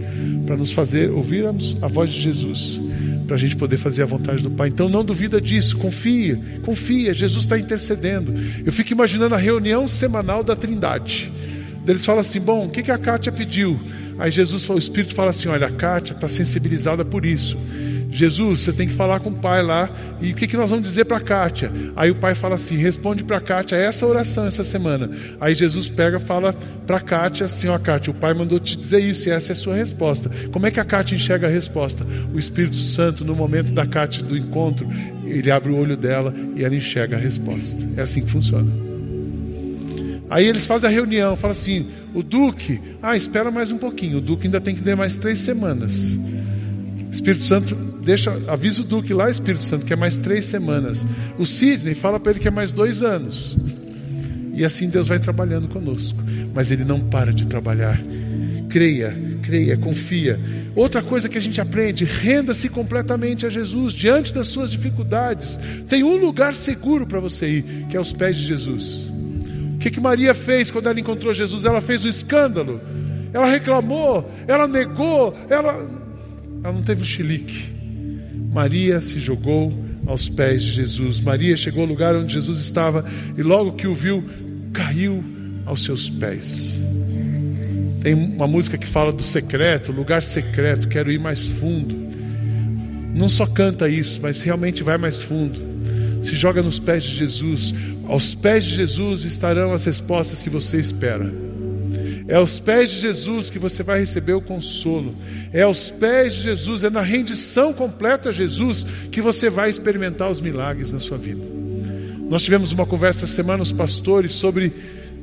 para 0.47 0.57
nos 0.57 0.73
fazer 0.73 1.11
ouvir 1.11 1.45
a, 1.45 1.51
a 1.83 1.89
voz 1.89 2.09
de 2.09 2.23
Jesus, 2.23 2.81
para 3.27 3.37
a 3.37 3.39
gente 3.39 3.55
poder 3.55 3.77
fazer 3.77 4.03
a 4.03 4.07
vontade 4.07 4.43
do 4.43 4.51
Pai. 4.51 4.69
Então 4.69 4.89
não 4.89 5.05
duvida 5.05 5.41
disso, 5.41 5.77
confia, 5.77 6.41
confia. 6.63 7.13
Jesus 7.13 7.45
está 7.45 7.59
intercedendo. 7.59 8.33
Eu 8.65 8.73
fico 8.73 8.93
imaginando 8.93 9.35
a 9.35 9.39
reunião 9.39 9.87
semanal 9.87 10.43
da 10.43 10.57
Trindade. 10.57 11.31
Eles 11.87 12.05
falam 12.07 12.21
assim: 12.21 12.41
bom, 12.41 12.67
o 12.67 12.71
que, 12.71 12.83
que 12.83 12.91
a 12.91 12.97
Kátia 12.97 13.33
pediu? 13.33 13.79
Aí 14.19 14.31
Jesus, 14.31 14.69
o 14.69 14.79
Espírito 14.79 15.15
fala 15.15 15.31
assim: 15.31 15.49
olha, 15.49 15.67
a 15.67 15.71
Kátia 15.71 16.15
está 16.15 16.29
sensibilizada 16.29 17.05
por 17.05 17.25
isso. 17.25 17.57
Jesus, 18.11 18.61
você 18.61 18.73
tem 18.73 18.89
que 18.89 18.95
falar 18.95 19.21
com 19.21 19.29
o 19.31 19.35
pai 19.35 19.63
lá. 19.63 19.89
E 20.21 20.33
o 20.33 20.35
que, 20.35 20.47
que 20.47 20.57
nós 20.57 20.71
vamos 20.71 20.89
dizer 20.89 21.05
para 21.05 21.19
a 21.19 21.21
Kátia? 21.21 21.71
Aí 21.95 22.11
o 22.11 22.15
pai 22.15 22.35
fala 22.35 22.55
assim: 22.55 22.77
responde 22.77 23.23
para 23.23 23.37
a 23.37 23.41
Kátia 23.41 23.77
essa 23.77 24.07
oração 24.07 24.47
essa 24.47 24.65
semana. 24.65 25.11
Aí 25.41 25.55
Jesus 25.55 25.89
pega 25.89 26.19
fala 26.19 26.53
para 26.87 26.97
a 26.97 27.01
Kátia 27.01 27.45
assim: 27.45 27.69
ó, 27.69 27.79
Kátia, 27.79 28.11
o 28.11 28.15
pai 28.15 28.35
mandou 28.35 28.59
te 28.59 28.77
dizer 28.77 29.01
isso 29.01 29.29
e 29.29 29.33
essa 29.33 29.53
é 29.53 29.55
a 29.55 29.57
sua 29.57 29.75
resposta. 29.75 30.31
Como 30.51 30.67
é 30.67 30.71
que 30.71 30.81
a 30.81 30.85
Kátia 30.85 31.15
enxerga 31.15 31.47
a 31.47 31.51
resposta? 31.51 32.05
O 32.33 32.39
Espírito 32.39 32.77
Santo, 32.77 33.25
no 33.25 33.37
momento 33.37 33.73
da 33.73 33.87
Kátia 33.87 34.23
do 34.23 34.37
encontro, 34.37 34.89
ele 35.25 35.51
abre 35.51 35.71
o 35.71 35.77
olho 35.77 35.97
dela 35.97 36.35
e 36.57 36.65
ela 36.65 36.75
enxerga 36.75 37.17
a 37.17 37.21
resposta. 37.21 37.77
É 37.97 38.03
assim 38.03 38.23
que 38.23 38.31
funciona. 38.31 38.98
Aí 40.31 40.47
eles 40.47 40.67
fazem 40.67 40.89
a 40.89 40.93
reunião, 40.93 41.37
falam 41.37 41.57
assim: 41.57 41.87
o 42.15 42.23
Duque, 42.23 42.81
ah, 43.03 43.17
espera 43.17 43.51
mais 43.51 43.71
um 43.71 43.79
pouquinho. 43.79 44.19
O 44.19 44.21
Duque 44.21 44.47
ainda 44.47 44.61
tem 44.61 44.75
que 44.75 44.83
ter 44.83 44.97
mais 44.97 45.17
três 45.17 45.39
semanas. 45.39 46.17
Espírito 47.11 47.45
Santo 47.45 47.75
deixa, 47.75 48.31
avisa 48.47 48.83
o 48.83 48.85
Duque 48.85 49.13
lá, 49.13 49.31
Espírito 49.31 49.63
Santo, 49.63 49.85
que 49.85 49.93
é 49.93 49.97
mais 49.97 50.17
três 50.17 50.47
semanas. 50.47 51.05
O 51.39 51.45
Sidney 51.45 51.95
fala 51.95 52.19
para 52.19 52.33
ele 52.33 52.41
que 52.41 52.49
é 52.49 52.51
mais 52.51 52.71
dois 52.71 53.03
anos. 53.03 53.57
E 54.55 54.65
assim 54.65 54.89
Deus 54.89 55.07
vai 55.07 55.19
trabalhando 55.19 55.69
conosco. 55.69 56.19
Mas 56.55 56.71
Ele 56.71 56.85
não 56.85 57.01
para 57.01 57.33
de 57.33 57.47
trabalhar. 57.47 58.01
Creia, 58.69 59.17
creia, 59.43 59.77
confia. 59.77 60.41
Outra 60.75 61.03
coisa 61.03 61.29
que 61.29 61.39
a 61.39 61.41
gente 61.41 61.61
aprende: 61.61 62.05
renda-se 62.05 62.69
completamente 62.69 63.47
a 63.47 63.51
Jesus 63.51 63.95
diante 63.95 64.35
das 64.35 64.49
suas 64.49 64.71
dificuldades. 64.71 65.61
Tem 65.89 66.03
um 66.03 66.17
lugar 66.17 66.55
seguro 66.55 67.07
para 67.07 67.21
você 67.21 67.49
ir, 67.49 67.87
que 67.89 67.97
é 67.97 68.01
os 68.01 68.13
pés 68.13 68.37
de 68.37 68.47
Jesus. 68.47 69.18
O 69.79 69.81
que, 69.81 69.93
que 69.93 70.01
Maria 70.01 70.35
fez 70.35 70.73
quando 70.73 70.89
ela 70.89 70.99
encontrou 70.99 71.33
Jesus? 71.33 71.65
Ela 71.65 71.81
fez 71.81 72.05
um 72.05 72.09
escândalo, 72.09 72.81
ela 73.33 73.47
reclamou, 73.47 74.29
ela 74.49 74.67
negou, 74.67 75.33
ela, 75.49 75.89
ela 76.65 76.73
não 76.73 76.83
teve 76.83 77.03
o 77.03 77.05
um 77.05 77.07
chilique. 77.07 77.73
Maria 78.53 79.01
se 79.01 79.21
jogou 79.21 79.73
aos 80.05 80.29
pés 80.29 80.65
de 80.65 80.73
Jesus. 80.73 81.21
Maria 81.21 81.57
chegou 81.57 81.83
ao 81.83 81.89
lugar 81.89 82.17
onde 82.17 82.33
Jesus 82.33 82.59
estava 82.59 83.05
e 83.37 83.41
logo 83.41 83.75
que 83.75 83.87
o 83.87 83.95
viu, 83.95 84.29
caiu 84.73 85.23
aos 85.65 85.85
seus 85.85 86.11
pés. 86.11 86.77
Tem 88.03 88.15
uma 88.15 88.49
música 88.49 88.77
que 88.77 88.87
fala 88.87 89.13
do 89.13 89.23
secreto, 89.23 89.93
lugar 89.93 90.25
secreto, 90.25 90.89
quero 90.89 91.13
ir 91.13 91.21
mais 91.21 91.47
fundo. 91.47 91.95
Não 93.15 93.29
só 93.29 93.47
canta 93.47 93.89
isso, 93.89 94.19
mas 94.21 94.43
realmente 94.43 94.83
vai 94.83 94.99
mais 94.99 95.21
fundo 95.21 95.69
se 96.23 96.37
joga 96.37 96.63
nos 96.63 96.79
pés 96.79 97.03
de 97.05 97.17
Jesus. 97.17 97.75
Aos 98.09 98.35
pés 98.35 98.65
de 98.65 98.75
Jesus 98.75 99.25
estarão 99.25 99.73
as 99.73 99.85
respostas 99.85 100.43
que 100.43 100.49
você 100.49 100.81
espera. 100.81 101.31
É 102.27 102.35
aos 102.35 102.59
pés 102.59 102.91
de 102.91 103.01
Jesus 103.01 103.51
que 103.51 103.59
você 103.59 103.83
vai 103.83 104.01
receber 104.01 104.33
o 104.33 104.41
consolo. 104.41 105.15
É 105.53 105.63
aos 105.63 105.89
pés 105.89 106.35
de 106.35 106.43
Jesus, 106.43 106.85
é 106.85 106.91
na 106.91 107.03
rendição 107.03 107.73
completa 107.73 108.31
a 108.31 108.33
Jesus 108.33 108.87
que 109.13 109.21
você 109.21 109.49
vai 109.49 109.69
experimentar 109.69 110.31
os 110.31 110.41
milagres 110.41 110.91
na 110.91 111.01
sua 111.01 111.19
vida. 111.19 111.43
Nós 112.29 112.43
tivemos 112.43 112.73
uma 112.73 112.85
conversa 112.85 113.25
essa 113.25 113.35
semana, 113.35 113.63
os 113.63 113.73
pastores, 113.73 114.33
sobre 114.33 114.73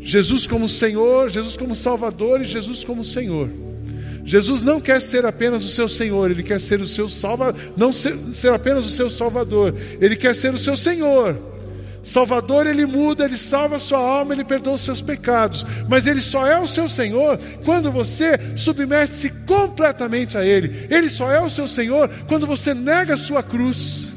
Jesus 0.02 0.46
como 0.48 0.70
Senhor, 0.70 1.30
Jesus 1.30 1.58
como 1.58 1.76
Salvador 1.76 2.42
e 2.42 2.46
Jesus 2.46 2.84
como 2.84 3.04
Senhor. 3.04 3.50
Jesus 4.24 4.64
não 4.64 4.80
quer 4.80 5.00
ser 5.00 5.26
apenas 5.26 5.64
o 5.64 5.70
seu 5.70 5.88
Senhor, 5.88 6.32
ele 6.32 6.42
quer 6.42 6.60
ser 6.60 6.82
o 6.82 6.88
seu 6.88 7.08
Salvador, 7.08 7.62
não 7.78 7.92
ser, 7.92 8.18
ser 8.34 8.52
apenas 8.52 8.88
o 8.88 8.92
seu 8.92 9.08
Salvador, 9.08 9.76
ele 10.02 10.16
quer 10.16 10.34
ser 10.34 10.54
o 10.54 10.58
seu 10.58 10.76
Senhor. 10.76 11.55
Salvador, 12.06 12.68
ele 12.68 12.86
muda, 12.86 13.26
ele 13.26 13.36
salva 13.36 13.78
a 13.78 13.80
sua 13.80 13.98
alma, 13.98 14.36
ele 14.36 14.44
perdoa 14.44 14.76
os 14.76 14.82
seus 14.82 15.02
pecados. 15.02 15.66
Mas 15.90 16.06
ele 16.06 16.22
só 16.22 16.46
é 16.46 16.58
o 16.60 16.68
seu 16.68 16.88
Senhor 16.88 17.40
quando 17.66 17.92
você 17.92 18.40
submete-se 18.56 19.32
completamente 19.48 20.38
a 20.38 20.46
ele. 20.46 20.86
Ele 20.88 21.10
só 21.10 21.32
é 21.32 21.42
o 21.42 21.50
seu 21.50 21.68
Senhor 21.68 22.08
quando 22.28 22.46
você 22.46 22.76
nega 22.76 23.16
a 23.16 23.18
sua 23.18 23.42
cruz. 23.42 24.14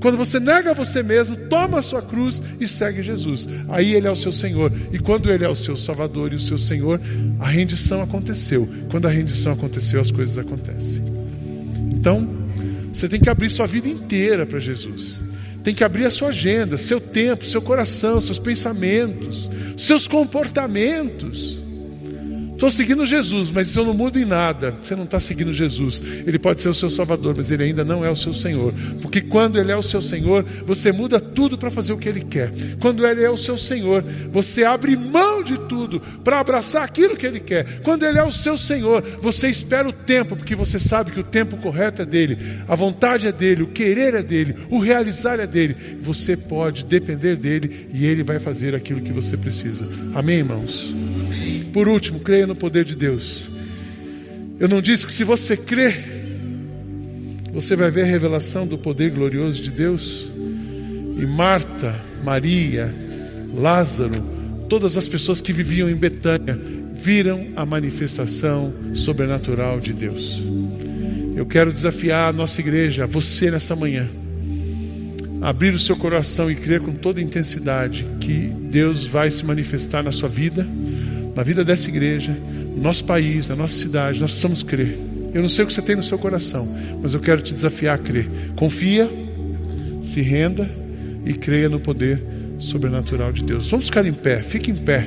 Quando 0.00 0.16
você 0.16 0.40
nega 0.40 0.72
você 0.72 1.02
mesmo, 1.02 1.36
toma 1.36 1.80
a 1.80 1.82
sua 1.82 2.00
cruz 2.00 2.42
e 2.58 2.66
segue 2.66 3.02
Jesus. 3.02 3.46
Aí 3.68 3.94
ele 3.94 4.06
é 4.06 4.10
o 4.10 4.16
seu 4.16 4.32
Senhor. 4.32 4.72
E 4.90 4.98
quando 4.98 5.30
ele 5.30 5.44
é 5.44 5.48
o 5.48 5.54
seu 5.54 5.76
Salvador 5.76 6.32
e 6.32 6.36
o 6.36 6.40
seu 6.40 6.56
Senhor, 6.56 6.98
a 7.38 7.48
rendição 7.48 8.00
aconteceu. 8.00 8.66
Quando 8.90 9.04
a 9.04 9.10
rendição 9.10 9.52
aconteceu, 9.52 10.00
as 10.00 10.10
coisas 10.10 10.38
acontecem. 10.38 11.04
Então, 11.92 12.26
você 12.90 13.10
tem 13.10 13.20
que 13.20 13.28
abrir 13.28 13.50
sua 13.50 13.66
vida 13.66 13.90
inteira 13.90 14.46
para 14.46 14.58
Jesus 14.58 15.25
tem 15.66 15.74
que 15.74 15.82
abrir 15.82 16.06
a 16.06 16.10
sua 16.12 16.28
agenda, 16.28 16.78
seu 16.78 17.00
tempo, 17.00 17.44
seu 17.44 17.60
coração, 17.60 18.20
seus 18.20 18.38
pensamentos, 18.38 19.50
seus 19.76 20.06
comportamentos. 20.06 21.58
Estou 22.56 22.70
seguindo 22.70 23.04
Jesus, 23.04 23.50
mas 23.50 23.66
se 23.66 23.78
eu 23.78 23.84
não 23.84 23.92
mudo 23.92 24.18
em 24.18 24.24
nada, 24.24 24.74
você 24.82 24.96
não 24.96 25.04
está 25.04 25.20
seguindo 25.20 25.52
Jesus. 25.52 26.02
Ele 26.26 26.38
pode 26.38 26.62
ser 26.62 26.70
o 26.70 26.74
seu 26.74 26.88
Salvador, 26.88 27.34
mas 27.36 27.50
ele 27.50 27.64
ainda 27.64 27.84
não 27.84 28.02
é 28.02 28.10
o 28.10 28.16
seu 28.16 28.32
Senhor. 28.32 28.72
Porque 29.02 29.20
quando 29.20 29.58
ele 29.58 29.70
é 29.70 29.76
o 29.76 29.82
seu 29.82 30.00
Senhor, 30.00 30.42
você 30.64 30.90
muda 30.90 31.20
tudo 31.20 31.58
para 31.58 31.70
fazer 31.70 31.92
o 31.92 31.98
que 31.98 32.08
ele 32.08 32.22
quer. 32.24 32.50
Quando 32.80 33.06
ele 33.06 33.22
é 33.22 33.28
o 33.28 33.36
seu 33.36 33.58
Senhor, 33.58 34.02
você 34.32 34.64
abre 34.64 34.96
mão 34.96 35.42
de 35.42 35.58
tudo 35.68 36.00
para 36.24 36.40
abraçar 36.40 36.82
aquilo 36.82 37.14
que 37.14 37.26
ele 37.26 37.40
quer. 37.40 37.82
Quando 37.82 38.06
ele 38.06 38.18
é 38.18 38.24
o 38.24 38.32
seu 38.32 38.56
Senhor, 38.56 39.02
você 39.20 39.50
espera 39.50 39.86
o 39.86 39.92
tempo, 39.92 40.34
porque 40.34 40.56
você 40.56 40.78
sabe 40.78 41.10
que 41.10 41.20
o 41.20 41.24
tempo 41.24 41.58
correto 41.58 42.00
é 42.00 42.06
dele, 42.06 42.38
a 42.66 42.74
vontade 42.74 43.26
é 43.26 43.32
dele, 43.32 43.64
o 43.64 43.68
querer 43.68 44.14
é 44.14 44.22
dele, 44.22 44.56
o 44.70 44.78
realizar 44.78 45.38
é 45.38 45.46
dele. 45.46 45.76
Você 46.00 46.34
pode 46.38 46.86
depender 46.86 47.36
dele 47.36 47.88
e 47.92 48.06
ele 48.06 48.22
vai 48.22 48.38
fazer 48.38 48.74
aquilo 48.74 49.02
que 49.02 49.12
você 49.12 49.36
precisa. 49.36 49.86
Amém, 50.14 50.38
irmãos? 50.38 50.94
Por 51.72 51.88
último, 51.88 52.20
no 52.46 52.54
poder 52.54 52.84
de 52.84 52.94
Deus. 52.94 53.48
Eu 54.58 54.68
não 54.68 54.80
disse 54.80 55.04
que 55.04 55.12
se 55.12 55.24
você 55.24 55.56
crer, 55.56 56.16
você 57.52 57.76
vai 57.76 57.90
ver 57.90 58.02
a 58.02 58.06
revelação 58.06 58.66
do 58.66 58.78
poder 58.78 59.10
glorioso 59.10 59.62
de 59.62 59.70
Deus. 59.70 60.30
E 61.18 61.26
Marta, 61.26 61.98
Maria, 62.22 62.92
Lázaro, 63.54 64.14
todas 64.68 64.96
as 64.96 65.08
pessoas 65.08 65.40
que 65.40 65.52
viviam 65.52 65.88
em 65.88 65.94
Betânia 65.94 66.58
viram 66.94 67.48
a 67.56 67.64
manifestação 67.64 68.72
sobrenatural 68.94 69.80
de 69.80 69.92
Deus. 69.92 70.42
Eu 71.34 71.46
quero 71.46 71.70
desafiar 71.70 72.30
a 72.30 72.32
nossa 72.32 72.60
igreja, 72.60 73.06
você 73.06 73.50
nessa 73.50 73.76
manhã, 73.76 74.08
abrir 75.40 75.74
o 75.74 75.78
seu 75.78 75.96
coração 75.96 76.50
e 76.50 76.54
crer 76.54 76.80
com 76.80 76.92
toda 76.92 77.20
intensidade 77.20 78.06
que 78.20 78.48
Deus 78.70 79.06
vai 79.06 79.30
se 79.30 79.44
manifestar 79.44 80.02
na 80.02 80.10
sua 80.10 80.28
vida 80.28 80.66
na 81.36 81.42
vida 81.42 81.62
dessa 81.62 81.90
igreja, 81.90 82.32
no 82.32 82.82
nosso 82.82 83.04
país, 83.04 83.50
na 83.50 83.54
nossa 83.54 83.74
cidade, 83.74 84.18
nós 84.18 84.30
precisamos 84.30 84.62
crer. 84.62 84.98
Eu 85.34 85.42
não 85.42 85.50
sei 85.50 85.64
o 85.64 85.68
que 85.68 85.74
você 85.74 85.82
tem 85.82 85.94
no 85.94 86.02
seu 86.02 86.18
coração, 86.18 86.66
mas 87.02 87.12
eu 87.12 87.20
quero 87.20 87.42
te 87.42 87.52
desafiar 87.52 87.96
a 87.96 87.98
crer. 87.98 88.26
Confia, 88.56 89.08
se 90.02 90.22
renda 90.22 90.68
e 91.26 91.34
creia 91.34 91.68
no 91.68 91.78
poder 91.78 92.22
sobrenatural 92.58 93.32
de 93.32 93.44
Deus. 93.44 93.68
Vamos 93.68 93.86
ficar 93.86 94.06
em 94.06 94.14
pé, 94.14 94.42
fique 94.42 94.70
em 94.70 94.74
pé. 94.74 95.06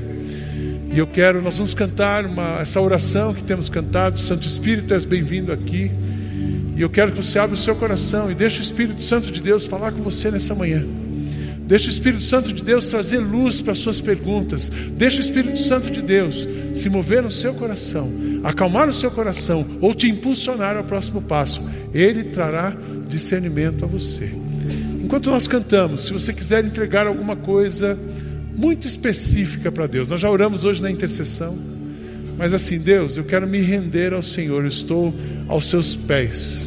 E 0.94 1.00
eu 1.00 1.08
quero, 1.08 1.42
nós 1.42 1.58
vamos 1.58 1.74
cantar 1.74 2.28
uma, 2.28 2.60
essa 2.60 2.80
oração 2.80 3.34
que 3.34 3.42
temos 3.42 3.68
cantado. 3.68 4.20
Santo 4.20 4.46
Espírito, 4.46 4.94
és 4.94 5.06
bem-vindo 5.06 5.52
aqui. 5.52 5.92
E 6.76 6.82
eu 6.82 6.92
quero 6.92 7.12
que 7.12 7.18
você 7.18 7.40
abra 7.40 7.56
o 7.56 7.58
seu 7.58 7.76
coração 7.76 8.30
e 8.30 8.36
deixe 8.36 8.60
o 8.60 8.62
Espírito 8.62 9.04
Santo 9.04 9.32
de 9.32 9.42
Deus 9.42 9.66
falar 9.66 9.92
com 9.92 10.04
você 10.04 10.30
nessa 10.30 10.54
manhã. 10.54 10.86
Deixa 11.70 11.86
o 11.86 11.92
Espírito 11.92 12.24
Santo 12.24 12.52
de 12.52 12.64
Deus 12.64 12.88
trazer 12.88 13.20
luz 13.20 13.62
para 13.62 13.74
as 13.74 13.78
suas 13.78 14.02
perguntas. 14.02 14.72
Deixa 14.94 15.18
o 15.18 15.22
Espírito 15.22 15.60
Santo 15.60 15.92
de 15.92 16.02
Deus 16.02 16.48
se 16.74 16.90
mover 16.90 17.22
no 17.22 17.30
seu 17.30 17.54
coração, 17.54 18.12
acalmar 18.44 18.90
o 18.90 18.94
seu 18.94 19.12
coração 19.12 19.64
ou 19.80 19.94
te 19.94 20.10
impulsionar 20.10 20.76
ao 20.76 20.84
próximo 20.84 21.22
passo. 21.22 21.62
Ele 21.94 22.24
trará 22.24 22.76
discernimento 23.08 23.86
a 23.86 23.88
você. 23.88 24.32
Enquanto 25.00 25.30
nós 25.30 25.48
cantamos, 25.48 26.08
se 26.08 26.12
você 26.12 26.34
quiser 26.34 26.66
entregar 26.66 27.06
alguma 27.06 27.36
coisa 27.36 27.96
muito 28.56 28.88
específica 28.88 29.72
para 29.72 29.86
Deus, 29.86 30.10
nós 30.10 30.20
já 30.20 30.30
oramos 30.30 30.66
hoje 30.66 30.82
na 30.82 30.90
intercessão. 30.90 31.56
Mas 32.36 32.52
assim, 32.52 32.80
Deus, 32.80 33.16
eu 33.16 33.26
quero 33.26 33.46
me 33.46 33.60
render 33.60 34.12
ao 34.12 34.24
Senhor, 34.24 34.64
eu 34.64 34.70
estou 34.70 35.14
aos 35.48 35.68
seus 35.68 35.96
pés. 35.96 36.64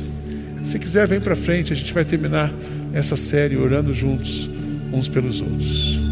Se 0.62 0.79
quiser, 0.79 1.09
vem 1.09 1.21
para 1.21 1.35
frente, 1.35 1.73
a 1.73 1.77
gente 1.77 1.93
vai 1.93 2.05
terminar 2.05 2.55
essa 2.93 3.17
série 3.17 3.57
orando 3.57 3.93
juntos 3.93 4.52
uns 4.92 5.09
pelos 5.09 5.40
outros. 5.40 6.12